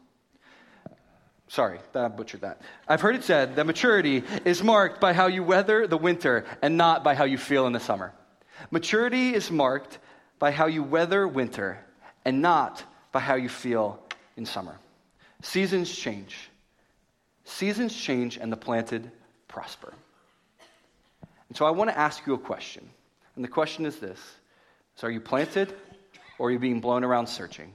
Sorry, 1.49 1.79
I 1.95 2.09
butchered 2.09 2.43
that. 2.43 2.63
I've 2.89 3.01
heard 3.01 3.15
it 3.15 3.25
said 3.25 3.57
that 3.57 3.67
maturity 3.67 4.25
is 4.45 4.63
marked 4.63 5.01
by 5.01 5.13
how 5.13 5.27
you 5.27 5.43
weather 5.43 5.87
the 5.87 5.99
winter 5.99 6.45
and 6.63 6.77
not 6.77 7.05
by 7.05 7.15
how 7.15 7.25
you 7.25 7.39
feel 7.39 7.67
in 7.67 7.73
the 7.73 7.81
summer. 7.81 8.13
Maturity 8.71 9.35
is 9.35 9.51
marked 9.51 9.99
by 10.43 10.51
how 10.51 10.67
you 10.67 10.83
weather 10.83 11.29
winter 11.29 11.79
and 12.25 12.43
not 12.43 12.83
by 13.13 13.21
how 13.21 13.37
you 13.37 13.49
feel 13.49 14.03
in 14.37 14.45
summer. 14.45 14.77
Seasons 15.41 15.89
change. 15.89 16.37
Seasons 17.45 17.95
change 17.95 18.39
and 18.39 18.51
the 18.51 18.57
planted 18.57 19.09
prosper. 19.47 19.95
And 21.49 21.57
so 21.57 21.65
I 21.65 21.71
want 21.71 21.91
to 21.91 21.97
ask 21.97 22.27
you 22.27 22.35
a 22.35 22.39
question. 22.39 22.91
And 23.37 23.45
the 23.45 23.49
question 23.49 23.87
is 23.87 24.01
this 24.01 24.19
so 24.97 25.07
Are 25.07 25.13
you 25.13 25.21
planted 25.21 25.73
or 26.41 26.49
are 26.49 26.51
you 26.51 26.59
being 26.59 26.81
blown 26.81 27.05
around 27.05 27.29
searching? 27.29 27.73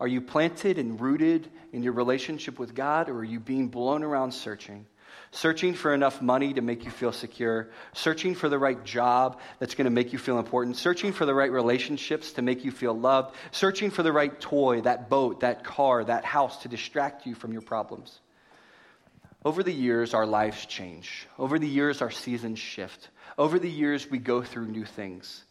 Are 0.00 0.08
you 0.08 0.20
planted 0.20 0.78
and 0.78 1.00
rooted 1.00 1.48
in 1.72 1.84
your 1.84 1.92
relationship 1.92 2.58
with 2.58 2.74
God 2.74 3.08
or 3.08 3.18
are 3.18 3.24
you 3.24 3.38
being 3.38 3.68
blown 3.68 4.02
around 4.02 4.32
searching? 4.32 4.86
Searching 5.30 5.74
for 5.74 5.94
enough 5.94 6.22
money 6.22 6.54
to 6.54 6.60
make 6.60 6.84
you 6.84 6.90
feel 6.90 7.12
secure, 7.12 7.70
searching 7.92 8.34
for 8.34 8.48
the 8.48 8.58
right 8.58 8.82
job 8.84 9.40
that's 9.58 9.74
going 9.74 9.84
to 9.84 9.90
make 9.90 10.12
you 10.12 10.18
feel 10.18 10.38
important, 10.38 10.76
searching 10.76 11.12
for 11.12 11.26
the 11.26 11.34
right 11.34 11.50
relationships 11.50 12.32
to 12.32 12.42
make 12.42 12.64
you 12.64 12.70
feel 12.70 12.98
loved, 12.98 13.34
searching 13.50 13.90
for 13.90 14.02
the 14.02 14.12
right 14.12 14.40
toy, 14.40 14.80
that 14.80 15.10
boat, 15.10 15.40
that 15.40 15.64
car, 15.64 16.04
that 16.04 16.24
house 16.24 16.62
to 16.62 16.68
distract 16.68 17.26
you 17.26 17.34
from 17.34 17.52
your 17.52 17.62
problems. 17.62 18.20
Over 19.44 19.62
the 19.62 19.72
years, 19.72 20.14
our 20.14 20.26
lives 20.26 20.66
change. 20.66 21.28
Over 21.38 21.58
the 21.58 21.68
years, 21.68 22.02
our 22.02 22.10
seasons 22.10 22.58
shift. 22.58 23.10
Over 23.38 23.58
the 23.58 23.70
years, 23.70 24.10
we 24.10 24.18
go 24.18 24.42
through 24.42 24.66
new 24.66 24.84
things. 24.84 25.44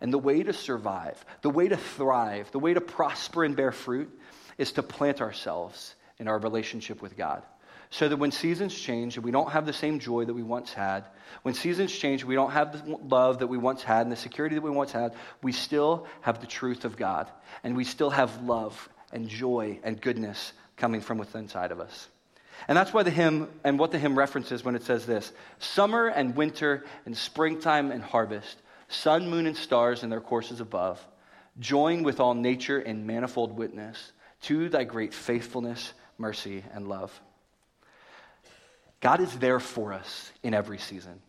And 0.00 0.12
the 0.12 0.18
way 0.18 0.42
to 0.42 0.52
survive, 0.52 1.24
the 1.42 1.50
way 1.50 1.68
to 1.68 1.76
thrive, 1.76 2.50
the 2.52 2.58
way 2.58 2.74
to 2.74 2.80
prosper 2.80 3.44
and 3.44 3.54
bear 3.54 3.72
fruit 3.72 4.10
is 4.58 4.72
to 4.72 4.82
plant 4.82 5.20
ourselves 5.20 5.94
in 6.18 6.28
our 6.28 6.38
relationship 6.38 7.02
with 7.02 7.16
God. 7.16 7.42
So 7.94 8.08
that 8.08 8.16
when 8.16 8.32
seasons 8.32 8.74
change 8.74 9.14
and 9.14 9.24
we 9.24 9.30
don't 9.30 9.52
have 9.52 9.66
the 9.66 9.72
same 9.72 10.00
joy 10.00 10.24
that 10.24 10.34
we 10.34 10.42
once 10.42 10.72
had, 10.72 11.04
when 11.42 11.54
seasons 11.54 11.96
change, 11.96 12.24
we 12.24 12.34
don't 12.34 12.50
have 12.50 12.84
the 12.84 12.96
love 12.96 13.38
that 13.38 13.46
we 13.46 13.56
once 13.56 13.84
had 13.84 14.02
and 14.02 14.10
the 14.10 14.16
security 14.16 14.56
that 14.56 14.62
we 14.62 14.70
once 14.70 14.90
had, 14.90 15.14
we 15.44 15.52
still 15.52 16.04
have 16.20 16.40
the 16.40 16.46
truth 16.48 16.84
of 16.84 16.96
God. 16.96 17.30
And 17.62 17.76
we 17.76 17.84
still 17.84 18.10
have 18.10 18.42
love 18.42 18.88
and 19.12 19.28
joy 19.28 19.78
and 19.84 20.00
goodness 20.00 20.54
coming 20.76 21.02
from 21.02 21.18
within 21.18 21.42
inside 21.42 21.70
of 21.70 21.78
us. 21.78 22.08
And 22.66 22.76
that's 22.76 22.92
why 22.92 23.04
the 23.04 23.12
hymn 23.12 23.48
and 23.62 23.78
what 23.78 23.92
the 23.92 24.00
hymn 24.00 24.18
references 24.18 24.64
when 24.64 24.74
it 24.74 24.82
says 24.82 25.06
this 25.06 25.30
summer 25.60 26.08
and 26.08 26.34
winter 26.34 26.84
and 27.06 27.16
springtime 27.16 27.92
and 27.92 28.02
harvest, 28.02 28.56
sun, 28.88 29.30
moon, 29.30 29.46
and 29.46 29.56
stars 29.56 30.02
in 30.02 30.10
their 30.10 30.20
courses 30.20 30.60
above, 30.60 31.00
join 31.60 32.02
with 32.02 32.18
all 32.18 32.34
nature 32.34 32.80
in 32.80 33.06
manifold 33.06 33.56
witness 33.56 34.10
to 34.42 34.68
thy 34.68 34.82
great 34.82 35.14
faithfulness, 35.14 35.92
mercy, 36.18 36.64
and 36.74 36.88
love. 36.88 37.20
God 39.04 39.20
is 39.20 39.38
there 39.38 39.60
for 39.60 39.92
us 39.92 40.32
in 40.42 40.54
every 40.54 40.78
season. 40.78 41.20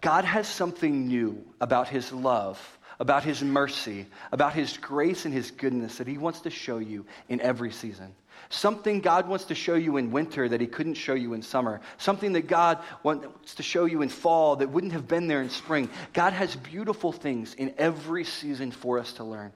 God 0.00 0.24
has 0.24 0.46
something 0.46 1.08
new 1.08 1.44
about 1.60 1.88
his 1.88 2.12
love, 2.12 2.60
about 3.00 3.24
his 3.24 3.42
mercy, 3.42 4.06
about 4.30 4.52
his 4.52 4.76
grace 4.76 5.24
and 5.24 5.34
his 5.34 5.50
goodness 5.50 5.98
that 5.98 6.06
he 6.06 6.16
wants 6.16 6.42
to 6.42 6.50
show 6.50 6.78
you 6.78 7.04
in 7.28 7.40
every 7.40 7.72
season. 7.72 8.14
Something 8.50 9.00
God 9.00 9.26
wants 9.26 9.46
to 9.46 9.56
show 9.56 9.74
you 9.74 9.96
in 9.96 10.12
winter 10.12 10.48
that 10.48 10.60
he 10.60 10.68
couldn't 10.68 10.94
show 10.94 11.14
you 11.14 11.34
in 11.34 11.42
summer. 11.42 11.80
Something 11.98 12.34
that 12.34 12.46
God 12.46 12.78
wants 13.02 13.56
to 13.56 13.64
show 13.64 13.84
you 13.84 14.02
in 14.02 14.10
fall 14.10 14.54
that 14.54 14.70
wouldn't 14.70 14.92
have 14.92 15.08
been 15.08 15.26
there 15.26 15.42
in 15.42 15.50
spring. 15.50 15.90
God 16.12 16.34
has 16.34 16.54
beautiful 16.54 17.10
things 17.10 17.54
in 17.54 17.74
every 17.78 18.22
season 18.22 18.70
for 18.70 19.00
us 19.00 19.14
to 19.14 19.24
learn. 19.24 19.52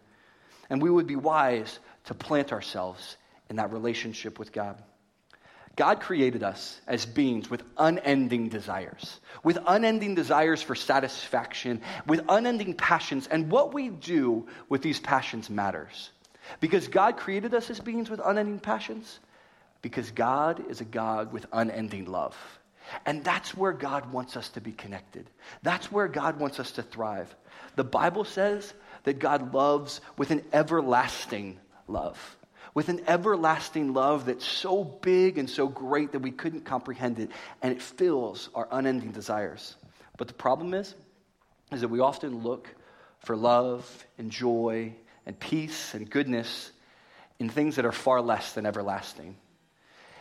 And 0.68 0.82
we 0.82 0.90
would 0.90 1.06
be 1.06 1.14
wise 1.14 1.78
to 2.06 2.14
plant 2.14 2.52
ourselves 2.52 3.16
in 3.48 3.54
that 3.56 3.70
relationship 3.70 4.36
with 4.36 4.50
God. 4.50 4.82
God 5.78 6.00
created 6.00 6.42
us 6.42 6.80
as 6.88 7.06
beings 7.06 7.48
with 7.48 7.62
unending 7.76 8.48
desires, 8.48 9.20
with 9.44 9.58
unending 9.64 10.16
desires 10.16 10.60
for 10.60 10.74
satisfaction, 10.74 11.82
with 12.04 12.24
unending 12.28 12.74
passions. 12.74 13.28
And 13.28 13.48
what 13.48 13.72
we 13.72 13.88
do 13.88 14.48
with 14.68 14.82
these 14.82 14.98
passions 14.98 15.48
matters. 15.48 16.10
Because 16.58 16.88
God 16.88 17.16
created 17.16 17.54
us 17.54 17.70
as 17.70 17.78
beings 17.78 18.10
with 18.10 18.20
unending 18.24 18.58
passions, 18.58 19.20
because 19.80 20.10
God 20.10 20.68
is 20.68 20.80
a 20.80 20.84
God 20.84 21.32
with 21.32 21.46
unending 21.52 22.06
love. 22.06 22.36
And 23.06 23.22
that's 23.22 23.56
where 23.56 23.72
God 23.72 24.12
wants 24.12 24.36
us 24.36 24.48
to 24.50 24.60
be 24.60 24.72
connected. 24.72 25.30
That's 25.62 25.92
where 25.92 26.08
God 26.08 26.40
wants 26.40 26.58
us 26.58 26.72
to 26.72 26.82
thrive. 26.82 27.32
The 27.76 27.84
Bible 27.84 28.24
says 28.24 28.74
that 29.04 29.20
God 29.20 29.54
loves 29.54 30.00
with 30.16 30.32
an 30.32 30.42
everlasting 30.52 31.60
love 31.86 32.36
with 32.74 32.88
an 32.88 33.02
everlasting 33.06 33.92
love 33.94 34.26
that's 34.26 34.46
so 34.46 34.84
big 34.84 35.38
and 35.38 35.48
so 35.48 35.68
great 35.68 36.12
that 36.12 36.20
we 36.20 36.30
couldn't 36.30 36.64
comprehend 36.64 37.18
it, 37.18 37.30
and 37.62 37.72
it 37.72 37.82
fills 37.82 38.48
our 38.54 38.68
unending 38.70 39.12
desires. 39.12 39.76
But 40.16 40.28
the 40.28 40.34
problem 40.34 40.74
is, 40.74 40.94
is 41.72 41.80
that 41.80 41.88
we 41.88 42.00
often 42.00 42.42
look 42.42 42.74
for 43.20 43.36
love 43.36 44.06
and 44.16 44.30
joy 44.30 44.94
and 45.26 45.38
peace 45.38 45.94
and 45.94 46.08
goodness 46.08 46.72
in 47.38 47.48
things 47.48 47.76
that 47.76 47.84
are 47.84 47.92
far 47.92 48.20
less 48.20 48.52
than 48.52 48.66
everlasting 48.66 49.36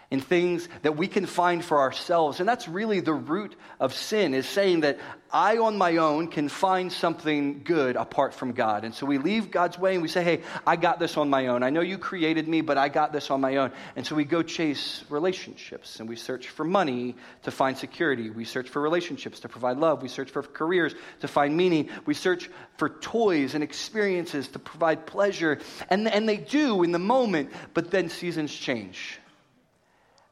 in 0.10 0.22
things 0.22 0.70
that 0.84 0.96
we 0.96 1.08
can 1.08 1.26
find 1.26 1.63
for 1.63 1.80
ourselves. 1.80 2.39
And 2.39 2.48
that's 2.48 2.67
really 2.67 3.02
the 3.02 3.13
root 3.13 3.56
of 3.78 3.93
sin, 3.93 4.34
is 4.34 4.48
saying 4.48 4.82
that 4.82 5.00
I 5.30 5.58
on 5.58 5.78
my 5.78 5.98
own 5.98 6.30
can 6.30 6.48
find 6.48 6.89
something 6.89 7.63
good 7.65 7.98
apart 7.98 8.34
from 8.34 8.54
God. 8.54 8.86
And 8.86 8.93
so 8.96 9.06
we 9.06 9.17
leave 9.17 9.52
God's 9.52 9.78
way 9.78 9.96
and 9.96 10.02
we 10.02 10.08
say, 10.08 10.24
hey, 10.24 10.43
I 10.65 10.78
got 10.78 11.00
this 11.00 11.17
on 11.17 11.30
my 11.30 11.48
own. 11.48 11.62
I 11.62 11.72
know 11.72 11.82
you 11.82 11.98
created 11.98 12.48
me, 12.48 12.62
but 12.62 12.78
I 12.78 12.88
got 12.88 13.12
this 13.12 13.30
on 13.30 13.41
my 13.41 13.58
own. 13.58 13.74
And 13.98 14.06
so 14.06 14.15
we 14.15 14.24
go 14.24 14.43
chase 14.43 15.04
relationships 15.10 16.00
and 16.00 16.08
we 16.08 16.15
search 16.15 16.48
for 16.48 16.63
money 16.63 17.17
to 17.43 17.52
find 17.52 17.78
security. 17.78 18.30
We 18.30 18.46
search 18.46 18.70
for 18.70 18.82
relationships 18.82 19.41
to 19.41 19.50
provide 19.50 19.78
love. 19.78 20.02
We 20.02 20.08
search 20.08 20.32
for 20.32 20.41
careers 20.41 20.96
to 21.20 21.28
find 21.28 21.58
meaning. 21.58 21.89
We 22.06 22.13
search 22.13 22.50
for 22.78 22.88
toys 22.88 23.56
and 23.56 23.63
experiences 23.63 24.48
to 24.50 24.60
provide 24.60 25.06
pleasure. 25.06 25.60
And, 25.89 26.08
and 26.08 26.30
they 26.30 26.38
do 26.38 26.84
in 26.84 26.93
the 26.93 27.00
moment, 27.00 27.52
but 27.74 27.91
then 27.91 28.08
seasons 28.08 28.54
change 28.56 29.20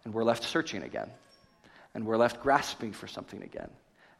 and 0.06 0.14
we're 0.14 0.24
left 0.24 0.44
searching 0.44 0.84
again. 0.84 1.10
And 1.94 2.06
we're 2.06 2.18
left 2.18 2.42
grasping 2.42 2.94
for 2.94 3.08
something 3.08 3.42
again. 3.44 3.70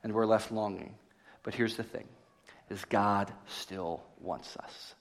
And 0.04 0.14
we're 0.14 0.26
left 0.26 0.52
longing. 0.52 0.96
But 1.44 1.54
here's 1.54 1.78
the 1.78 1.84
thing 1.84 2.08
is 2.70 2.84
God 2.86 3.32
still 3.48 4.04
wants 4.20 4.58
us. 4.58 4.96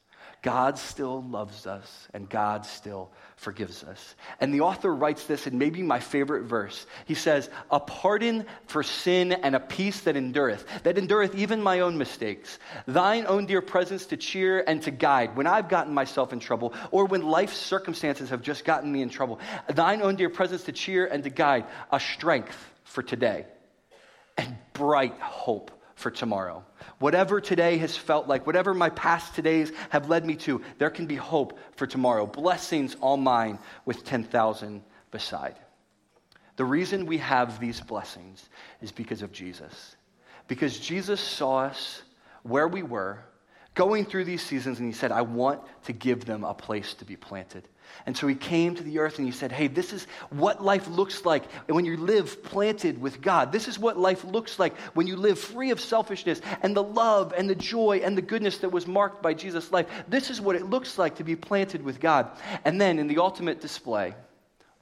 God 0.44 0.78
still 0.78 1.22
loves 1.22 1.66
us 1.66 2.06
and 2.12 2.28
God 2.28 2.66
still 2.66 3.10
forgives 3.36 3.82
us. 3.82 4.14
And 4.40 4.52
the 4.52 4.60
author 4.60 4.94
writes 4.94 5.24
this 5.24 5.46
in 5.46 5.56
maybe 5.56 5.82
my 5.82 6.00
favorite 6.00 6.42
verse. 6.42 6.84
He 7.06 7.14
says, 7.14 7.48
A 7.70 7.80
pardon 7.80 8.44
for 8.66 8.82
sin 8.82 9.32
and 9.32 9.56
a 9.56 9.60
peace 9.60 10.00
that 10.00 10.18
endureth, 10.18 10.66
that 10.82 10.98
endureth 10.98 11.34
even 11.34 11.62
my 11.62 11.80
own 11.80 11.96
mistakes. 11.96 12.58
Thine 12.86 13.24
own 13.26 13.46
dear 13.46 13.62
presence 13.62 14.04
to 14.08 14.18
cheer 14.18 14.62
and 14.66 14.82
to 14.82 14.90
guide 14.90 15.34
when 15.34 15.46
I've 15.46 15.70
gotten 15.70 15.94
myself 15.94 16.34
in 16.34 16.40
trouble 16.40 16.74
or 16.90 17.06
when 17.06 17.22
life's 17.22 17.56
circumstances 17.56 18.28
have 18.28 18.42
just 18.42 18.66
gotten 18.66 18.92
me 18.92 19.00
in 19.00 19.08
trouble. 19.08 19.40
Thine 19.72 20.02
own 20.02 20.16
dear 20.16 20.28
presence 20.28 20.64
to 20.64 20.72
cheer 20.72 21.06
and 21.06 21.24
to 21.24 21.30
guide, 21.30 21.64
a 21.90 21.98
strength 21.98 22.58
for 22.82 23.02
today 23.02 23.46
and 24.36 24.54
bright 24.74 25.18
hope 25.20 25.70
for 26.04 26.10
tomorrow. 26.10 26.62
Whatever 26.98 27.40
today 27.40 27.78
has 27.78 27.96
felt 27.96 28.28
like, 28.28 28.46
whatever 28.46 28.74
my 28.74 28.90
past 28.90 29.32
todays 29.32 29.74
have 29.88 30.10
led 30.10 30.26
me 30.26 30.36
to, 30.36 30.60
there 30.76 30.90
can 30.90 31.06
be 31.06 31.16
hope 31.16 31.58
for 31.76 31.86
tomorrow. 31.86 32.26
Blessings 32.26 32.94
all 33.00 33.16
mine 33.16 33.58
with 33.86 34.04
10,000 34.04 34.82
beside. 35.10 35.56
The 36.56 36.64
reason 36.66 37.06
we 37.06 37.16
have 37.18 37.58
these 37.58 37.80
blessings 37.80 38.50
is 38.82 38.92
because 38.92 39.22
of 39.22 39.32
Jesus. 39.32 39.96
Because 40.46 40.78
Jesus 40.78 41.20
saw 41.20 41.60
us 41.60 42.02
where 42.42 42.68
we 42.68 42.82
were, 42.82 43.24
going 43.74 44.04
through 44.04 44.24
these 44.24 44.42
seasons, 44.42 44.78
and 44.78 44.86
he 44.86 44.92
said, 44.92 45.12
I 45.12 45.22
want 45.22 45.60
to 45.84 45.92
give 45.92 46.24
them 46.24 46.44
a 46.44 46.54
place 46.54 46.94
to 46.94 47.04
be 47.04 47.16
planted. 47.16 47.68
And 48.06 48.16
so 48.16 48.26
he 48.26 48.34
came 48.34 48.74
to 48.74 48.82
the 48.82 48.98
earth 48.98 49.18
and 49.18 49.26
he 49.26 49.32
said, 49.32 49.52
Hey, 49.52 49.66
this 49.66 49.92
is 49.92 50.06
what 50.30 50.62
life 50.62 50.88
looks 50.88 51.24
like 51.24 51.50
when 51.66 51.84
you 51.84 51.96
live 51.96 52.42
planted 52.42 53.00
with 53.00 53.20
God. 53.20 53.52
This 53.52 53.68
is 53.68 53.78
what 53.78 53.98
life 53.98 54.24
looks 54.24 54.58
like 54.58 54.76
when 54.94 55.06
you 55.06 55.16
live 55.16 55.38
free 55.38 55.70
of 55.70 55.80
selfishness 55.80 56.40
and 56.62 56.76
the 56.76 56.82
love 56.82 57.32
and 57.36 57.48
the 57.48 57.54
joy 57.54 58.00
and 58.04 58.16
the 58.16 58.22
goodness 58.22 58.58
that 58.58 58.70
was 58.70 58.86
marked 58.86 59.22
by 59.22 59.34
Jesus' 59.34 59.72
life. 59.72 59.86
This 60.08 60.30
is 60.30 60.40
what 60.40 60.56
it 60.56 60.66
looks 60.66 60.98
like 60.98 61.16
to 61.16 61.24
be 61.24 61.36
planted 61.36 61.82
with 61.82 62.00
God. 62.00 62.30
And 62.64 62.80
then, 62.80 62.98
in 62.98 63.06
the 63.06 63.18
ultimate 63.18 63.60
display 63.60 64.14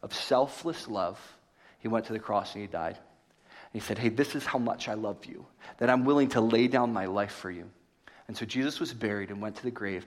of 0.03 0.15
selfless 0.15 0.89
love, 0.89 1.21
he 1.79 1.89
went 1.89 2.07
to 2.07 2.13
the 2.13 2.19
cross 2.19 2.55
and 2.55 2.63
he 2.63 2.69
died. 2.69 2.97
And 2.97 3.81
he 3.81 3.81
said, 3.81 3.99
Hey, 3.99 4.09
this 4.09 4.35
is 4.35 4.45
how 4.45 4.59
much 4.59 4.89
I 4.89 4.95
love 4.95 5.25
you, 5.27 5.47
that 5.79 5.91
I'm 5.91 6.05
willing 6.05 6.29
to 6.31 6.41
lay 6.41 6.67
down 6.67 6.93
my 6.93 7.07
life 7.07 7.33
for 7.33 7.51
you. 7.51 7.71
And 8.33 8.37
so 8.39 8.47
Jesus 8.47 8.81
was 8.81 8.95
buried 8.95 9.29
and 9.29 9.43
went 9.43 9.57
to 9.57 9.63
the 9.63 9.71
grave. 9.71 10.07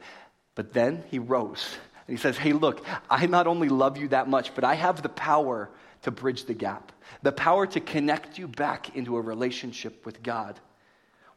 But 0.55 0.73
then 0.73 1.03
he 1.11 1.19
rose 1.19 1.77
and 2.07 2.17
he 2.17 2.19
says, 2.19 2.35
Hey, 2.35 2.53
look, 2.53 2.83
I 3.07 3.27
not 3.27 3.45
only 3.45 3.69
love 3.69 3.99
you 3.99 4.07
that 4.07 4.27
much, 4.27 4.55
but 4.55 4.63
I 4.63 4.73
have 4.73 5.03
the 5.03 5.09
power 5.09 5.69
to 6.01 6.09
bridge 6.09 6.45
the 6.45 6.55
gap, 6.55 6.91
the 7.21 7.31
power 7.31 7.67
to 7.67 7.79
connect 7.79 8.39
you 8.39 8.47
back 8.47 8.95
into 8.95 9.15
a 9.15 9.21
relationship 9.21 10.07
with 10.07 10.23
God, 10.23 10.59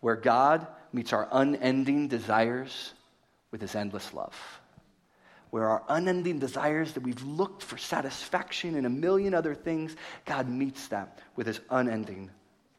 where 0.01 0.17
God 0.17 0.67
meets 0.91 1.13
our 1.13 1.29
unending 1.31 2.09
desires 2.09 2.95
with 3.51 3.61
his 3.61 3.75
endless 3.75 4.15
love. 4.15 4.35
Where 5.51 5.69
our 5.69 5.83
unending 5.91 6.39
desires 6.39 6.95
that 6.95 7.03
we've 7.03 7.23
looked 7.23 7.63
for 7.63 7.77
satisfaction 7.77 8.77
in 8.77 8.87
a 8.87 8.91
million 8.91 9.35
other 9.35 9.55
things, 9.55 9.95
God 10.25 10.49
meets 10.49 10.89
that 10.89 11.19
with 11.37 11.49
his 11.49 11.61
unending 11.69 12.31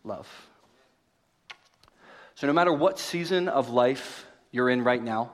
love. 0.03 0.27
So, 2.39 2.47
no 2.47 2.53
matter 2.53 2.71
what 2.71 2.99
season 2.99 3.49
of 3.49 3.67
life 3.67 4.25
you're 4.49 4.69
in 4.69 4.81
right 4.81 5.03
now, 5.03 5.33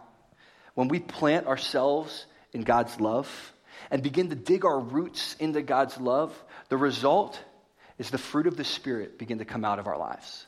when 0.73 0.87
we 0.87 0.99
plant 0.99 1.45
ourselves 1.45 2.25
in 2.51 2.61
God's 2.61 2.99
love 2.99 3.29
and 3.91 4.01
begin 4.01 4.29
to 4.29 4.35
dig 4.35 4.65
our 4.65 4.79
roots 4.79 5.35
into 5.35 5.61
God's 5.61 5.99
love, 5.99 6.33
the 6.69 6.77
result 6.77 7.39
is 7.99 8.09
the 8.09 8.17
fruit 8.17 8.47
of 8.47 8.57
the 8.57 8.63
Spirit 8.63 9.19
begin 9.19 9.37
to 9.37 9.45
come 9.45 9.63
out 9.63 9.77
of 9.77 9.85
our 9.85 9.99
lives. 9.99 10.47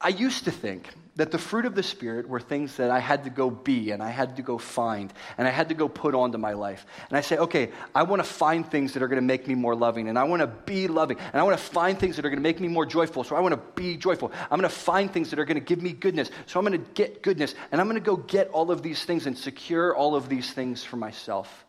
I 0.00 0.08
used 0.08 0.46
to 0.46 0.50
think 0.50 0.88
that 1.18 1.32
the 1.32 1.38
fruit 1.38 1.66
of 1.66 1.74
the 1.74 1.82
Spirit 1.82 2.28
were 2.28 2.38
things 2.38 2.76
that 2.76 2.92
I 2.92 3.00
had 3.00 3.24
to 3.24 3.30
go 3.30 3.50
be 3.50 3.90
and 3.90 4.00
I 4.00 4.08
had 4.08 4.36
to 4.36 4.42
go 4.42 4.56
find 4.56 5.12
and 5.36 5.48
I 5.48 5.50
had 5.50 5.70
to 5.70 5.74
go 5.74 5.88
put 5.88 6.14
onto 6.14 6.38
my 6.38 6.52
life. 6.52 6.86
And 7.08 7.18
I 7.18 7.22
say, 7.22 7.36
okay, 7.38 7.72
I 7.92 8.04
want 8.04 8.22
to 8.22 8.28
find 8.28 8.64
things 8.64 8.94
that 8.94 9.02
are 9.02 9.08
going 9.08 9.20
to 9.20 9.26
make 9.26 9.48
me 9.48 9.56
more 9.56 9.74
loving 9.74 10.08
and 10.08 10.16
I 10.16 10.22
want 10.24 10.42
to 10.42 10.46
be 10.46 10.86
loving 10.86 11.18
and 11.18 11.34
I 11.34 11.42
want 11.42 11.58
to 11.58 11.64
find 11.64 11.98
things 11.98 12.16
that 12.16 12.24
are 12.24 12.30
going 12.30 12.38
to 12.38 12.42
make 12.42 12.60
me 12.60 12.68
more 12.68 12.86
joyful. 12.86 13.24
So 13.24 13.34
I 13.34 13.40
want 13.40 13.52
to 13.52 13.60
be 13.74 13.96
joyful. 13.96 14.30
I'm 14.48 14.60
going 14.60 14.70
to 14.70 14.76
find 14.76 15.12
things 15.12 15.30
that 15.30 15.40
are 15.40 15.44
going 15.44 15.56
to 15.56 15.64
give 15.64 15.82
me 15.82 15.92
goodness. 15.92 16.30
So 16.46 16.60
I'm 16.60 16.64
going 16.64 16.80
to 16.80 16.90
get 16.92 17.20
goodness 17.20 17.52
and 17.72 17.80
I'm 17.80 17.88
going 17.88 18.00
to 18.00 18.06
go 18.06 18.16
get 18.16 18.50
all 18.50 18.70
of 18.70 18.84
these 18.84 19.04
things 19.04 19.26
and 19.26 19.36
secure 19.36 19.96
all 19.96 20.14
of 20.14 20.28
these 20.28 20.48
things 20.52 20.84
for 20.84 20.98
myself. 20.98 21.66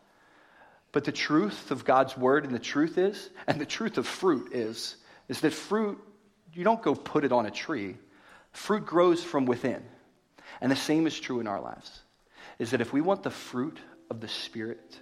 But 0.92 1.02
the 1.02 1.12
truth 1.12 1.72
of 1.72 1.84
God's 1.84 2.16
word 2.16 2.44
and 2.44 2.54
the 2.54 2.60
truth 2.60 2.98
is, 2.98 3.30
and 3.48 3.60
the 3.60 3.66
truth 3.66 3.98
of 3.98 4.06
fruit 4.06 4.52
is, 4.52 4.94
is 5.28 5.40
that 5.40 5.52
fruit, 5.52 5.98
you 6.52 6.62
don't 6.62 6.80
go 6.80 6.94
put 6.94 7.24
it 7.24 7.32
on 7.32 7.46
a 7.46 7.50
tree. 7.50 7.96
Fruit 8.52 8.86
grows 8.86 9.22
from 9.22 9.46
within. 9.46 9.82
And 10.60 10.70
the 10.70 10.76
same 10.76 11.06
is 11.06 11.18
true 11.18 11.40
in 11.40 11.46
our 11.46 11.60
lives. 11.60 12.00
Is 12.58 12.70
that 12.72 12.80
if 12.80 12.92
we 12.92 13.00
want 13.00 13.22
the 13.22 13.30
fruit 13.30 13.78
of 14.10 14.20
the 14.20 14.28
Spirit 14.28 15.00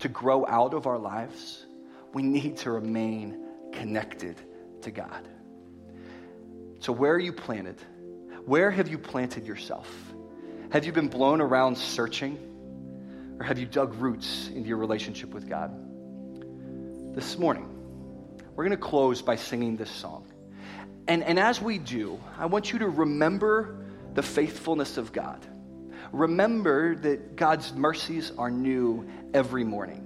to 0.00 0.08
grow 0.08 0.46
out 0.46 0.74
of 0.74 0.86
our 0.86 0.98
lives, 0.98 1.64
we 2.12 2.22
need 2.22 2.58
to 2.58 2.70
remain 2.70 3.44
connected 3.72 4.36
to 4.82 4.90
God. 4.90 5.28
So, 6.80 6.92
where 6.92 7.12
are 7.12 7.18
you 7.18 7.32
planted? 7.32 7.80
Where 8.44 8.70
have 8.70 8.88
you 8.88 8.98
planted 8.98 9.46
yourself? 9.46 9.88
Have 10.70 10.84
you 10.84 10.92
been 10.92 11.08
blown 11.08 11.40
around 11.40 11.76
searching? 11.76 12.38
Or 13.38 13.44
have 13.44 13.58
you 13.58 13.66
dug 13.66 13.94
roots 13.94 14.48
into 14.48 14.68
your 14.68 14.78
relationship 14.78 15.30
with 15.30 15.48
God? 15.48 15.72
This 17.14 17.38
morning, 17.38 17.68
we're 18.54 18.64
going 18.64 18.76
to 18.76 18.82
close 18.82 19.22
by 19.22 19.36
singing 19.36 19.76
this 19.76 19.90
song. 19.90 20.26
And, 21.08 21.24
and 21.24 21.38
as 21.38 21.60
we 21.60 21.78
do, 21.78 22.20
I 22.36 22.46
want 22.46 22.72
you 22.72 22.80
to 22.80 22.88
remember 22.88 23.86
the 24.14 24.22
faithfulness 24.22 24.98
of 24.98 25.10
God. 25.10 25.44
Remember 26.12 26.94
that 26.96 27.34
God's 27.34 27.72
mercies 27.72 28.30
are 28.36 28.50
new 28.50 29.08
every 29.32 29.64
morning. 29.64 30.04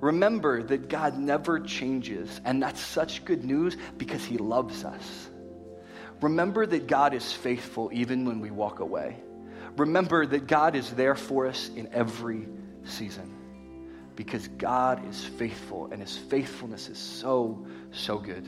Remember 0.00 0.62
that 0.62 0.88
God 0.88 1.16
never 1.18 1.60
changes, 1.60 2.40
and 2.44 2.62
that's 2.62 2.80
such 2.80 3.24
good 3.24 3.44
news 3.44 3.76
because 3.96 4.24
He 4.24 4.36
loves 4.36 4.84
us. 4.84 5.30
Remember 6.20 6.66
that 6.66 6.86
God 6.86 7.14
is 7.14 7.32
faithful 7.32 7.90
even 7.92 8.26
when 8.26 8.40
we 8.40 8.50
walk 8.50 8.80
away. 8.80 9.16
Remember 9.76 10.26
that 10.26 10.46
God 10.46 10.76
is 10.76 10.90
there 10.90 11.14
for 11.14 11.46
us 11.46 11.70
in 11.74 11.88
every 11.92 12.46
season 12.84 13.32
because 14.14 14.46
God 14.46 15.08
is 15.08 15.24
faithful 15.24 15.88
and 15.90 16.00
his 16.00 16.16
faithfulness 16.16 16.88
is 16.88 16.98
so, 16.98 17.66
so 17.90 18.18
good. 18.18 18.46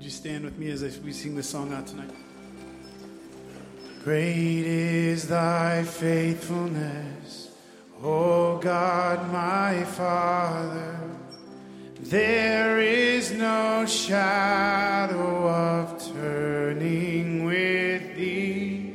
Would 0.00 0.06
you 0.06 0.10
stand 0.12 0.44
with 0.46 0.56
me 0.56 0.70
as 0.70 0.80
we 1.00 1.12
sing 1.12 1.34
this 1.34 1.50
song 1.50 1.74
out 1.74 1.86
tonight? 1.86 2.08
Great 4.02 4.64
is 4.64 5.28
thy 5.28 5.82
faithfulness, 5.84 7.50
O 8.02 8.56
God 8.56 9.30
my 9.30 9.84
Father. 9.84 10.98
There 12.00 12.80
is 12.80 13.32
no 13.32 13.84
shadow 13.84 15.46
of 15.46 16.02
turning 16.14 17.44
with 17.44 18.16
thee, 18.16 18.94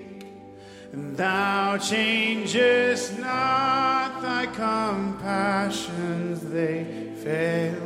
thou 0.92 1.78
changest 1.78 3.20
not 3.20 4.24
thy 4.24 4.48
compassions, 4.48 6.42
they 6.42 7.14
fail. 7.24 7.85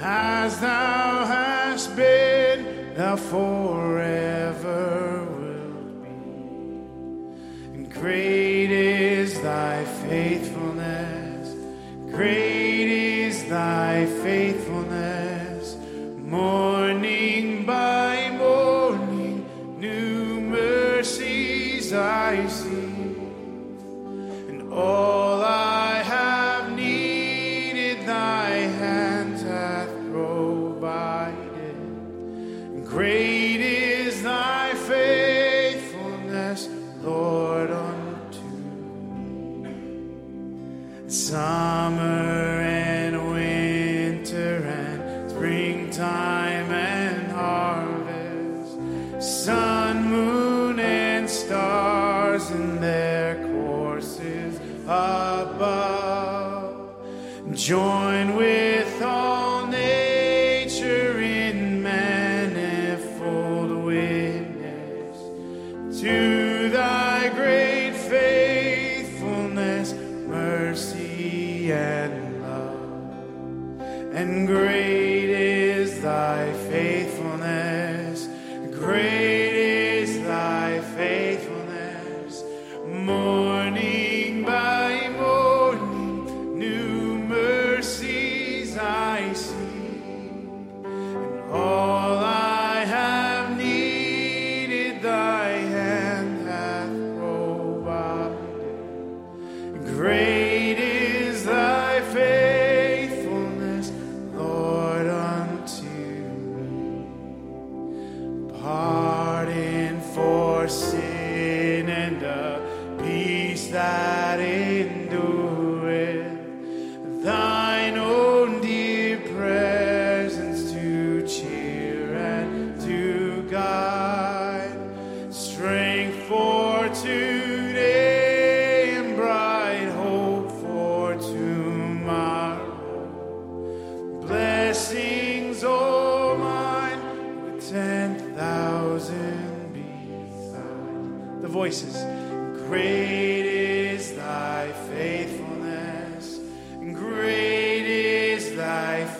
As 0.00 0.60
thou 0.60 1.26
hast 1.26 1.96
been, 1.96 2.94
thou 2.94 3.16
forever 3.16 5.24
wilt 5.24 6.02
be. 6.02 6.08
And 7.74 7.92
great 7.92 8.70
is 8.70 9.40
thy 9.40 9.84
faithfulness, 10.08 11.52
great 12.14 13.26
is 13.26 13.44
thy 13.46 14.06
faithfulness. 14.22 15.76
Morning 16.16 17.66
by 17.66 18.30
morning, 18.38 19.44
new 19.80 20.40
mercies 20.40 21.92
I 21.92 22.46
see. 22.46 23.16
And 24.48 24.72
all 24.72 25.17
great 32.90 33.37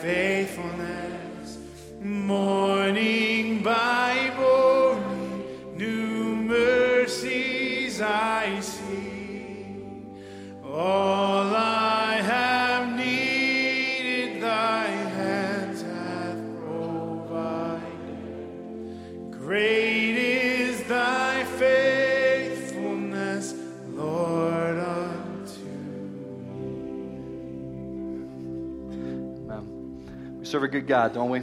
serve 0.01 0.98
a 30.69 30.71
good 30.71 30.87
God, 30.87 31.15
don't 31.15 31.31
we? 31.31 31.41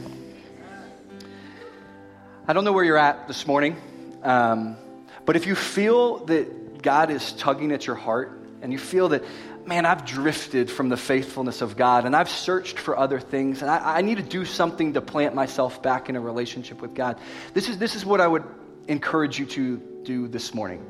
I 2.47 2.53
don't 2.53 2.63
know 2.63 2.71
where 2.71 2.85
you're 2.85 2.97
at 2.97 3.27
this 3.27 3.45
morning, 3.45 3.75
um, 4.23 4.77
but 5.25 5.35
if 5.35 5.45
you 5.45 5.53
feel 5.53 6.19
that 6.27 6.81
God 6.81 7.11
is 7.11 7.33
tugging 7.33 7.73
at 7.73 7.85
your 7.85 7.97
heart 7.97 8.39
and 8.61 8.71
you 8.71 8.79
feel 8.79 9.09
that, 9.09 9.25
man, 9.65 9.85
I've 9.85 10.05
drifted 10.05 10.71
from 10.71 10.87
the 10.87 10.95
faithfulness 10.95 11.61
of 11.61 11.75
God 11.75 12.05
and 12.05 12.15
I've 12.15 12.29
searched 12.29 12.79
for 12.79 12.97
other 12.97 13.19
things 13.19 13.61
and 13.61 13.69
I, 13.69 13.97
I 13.97 14.01
need 14.01 14.15
to 14.15 14.23
do 14.23 14.45
something 14.45 14.93
to 14.93 15.01
plant 15.01 15.35
myself 15.35 15.81
back 15.81 16.07
in 16.07 16.15
a 16.15 16.21
relationship 16.21 16.81
with 16.81 16.93
God, 16.93 17.19
this 17.53 17.67
is, 17.67 17.77
this 17.77 17.95
is 17.95 18.05
what 18.05 18.21
I 18.21 18.27
would 18.27 18.45
encourage 18.87 19.37
you 19.37 19.45
to 19.45 19.77
do 20.03 20.29
this 20.29 20.53
morning, 20.53 20.85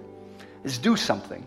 is 0.63 0.78
do 0.78 0.95
something. 0.95 1.43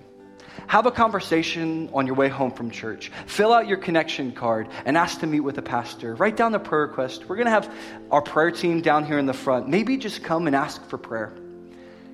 Have 0.67 0.87
a 0.87 0.91
conversation 0.91 1.91
on 1.93 2.07
your 2.07 2.15
way 2.17 2.29
home 2.29 2.53
from 2.53 2.71
church. 2.71 3.11
Fill 3.27 3.53
out 3.53 3.67
your 3.67 3.79
connection 3.79 4.33
card 4.33 4.69
and 4.85 4.97
ask 4.97 5.21
to 5.21 5.27
meet 5.27 5.41
with 5.41 5.59
a 5.59 5.63
pastor. 5.63 6.15
Write 6.15 6.37
down 6.37 6.53
the 6.53 6.59
prayer 6.59 6.83
request. 6.83 7.29
We're 7.29 7.37
going 7.37 7.47
to 7.47 7.53
have 7.53 7.73
our 8.11 8.23
prayer 8.23 8.51
team 8.51 8.81
down 8.81 9.05
here 9.05 9.19
in 9.19 9.27
the 9.27 9.33
front. 9.33 9.69
Maybe 9.69 9.97
just 9.97 10.23
come 10.23 10.47
and 10.47 10.55
ask 10.55 10.85
for 10.89 10.99
prayer. 10.99 11.33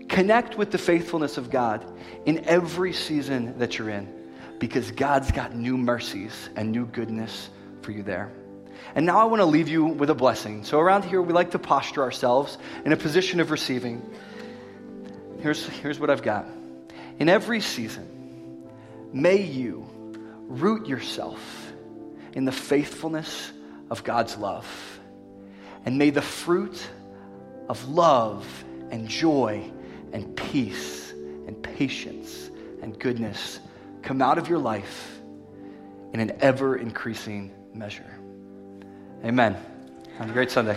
Connect 0.09 0.57
with 0.57 0.71
the 0.71 0.79
faithfulness 0.79 1.37
of 1.37 1.51
God 1.51 1.85
in 2.25 2.45
every 2.45 2.93
season 2.93 3.59
that 3.59 3.79
you're 3.79 3.91
in. 3.91 4.13
because 4.59 4.91
God's 4.91 5.31
got 5.31 5.55
new 5.55 5.77
mercies 5.77 6.49
and 6.57 6.73
new 6.73 6.87
goodness 6.87 7.51
for 7.83 7.93
you 7.93 8.03
there. 8.03 8.33
And 8.95 9.05
now 9.05 9.19
I 9.19 9.25
want 9.25 9.41
to 9.41 9.47
leave 9.47 9.69
you 9.69 9.85
with 9.85 10.11
a 10.11 10.15
blessing. 10.15 10.65
So 10.65 10.81
around 10.81 11.05
here, 11.05 11.21
we 11.21 11.33
like 11.33 11.51
to 11.53 11.59
posture 11.59 12.03
ourselves 12.03 12.57
in 12.85 12.93
a 12.93 12.97
position 12.97 13.41
of 13.41 13.51
receiving. 13.51 14.03
Here's, 15.41 15.67
here's 15.67 16.01
what 16.01 16.11
I've 16.11 16.23
got. 16.23 16.47
In 17.19 17.29
every 17.29 17.61
season, 17.61 18.16
may 19.13 19.41
you 19.41 19.87
root 20.49 20.87
yourself 20.87 21.73
in 22.35 22.45
the 22.45 22.53
faithfulness 22.53 23.53
of 23.91 24.05
God's 24.05 24.37
love. 24.37 24.67
And 25.85 25.99
may 25.99 26.11
the 26.11 26.23
fruit 26.23 26.87
of 27.69 27.89
love 27.89 28.47
and 28.91 29.09
joy 29.09 29.71
and 30.13 30.37
peace 30.37 31.13
and 31.13 31.63
patience 31.63 32.51
and 32.83 32.99
goodness 32.99 33.61
come 34.03 34.23
out 34.23 34.39
of 34.39 34.49
your 34.49 34.59
life 34.59 35.21
in 36.13 36.21
an 36.21 36.33
ever 36.41 36.77
increasing 36.77 37.53
measure. 37.75 38.19
Amen. 39.25 39.57
Have 40.19 40.31
a 40.31 40.33
great 40.33 40.51
Sunday. 40.51 40.77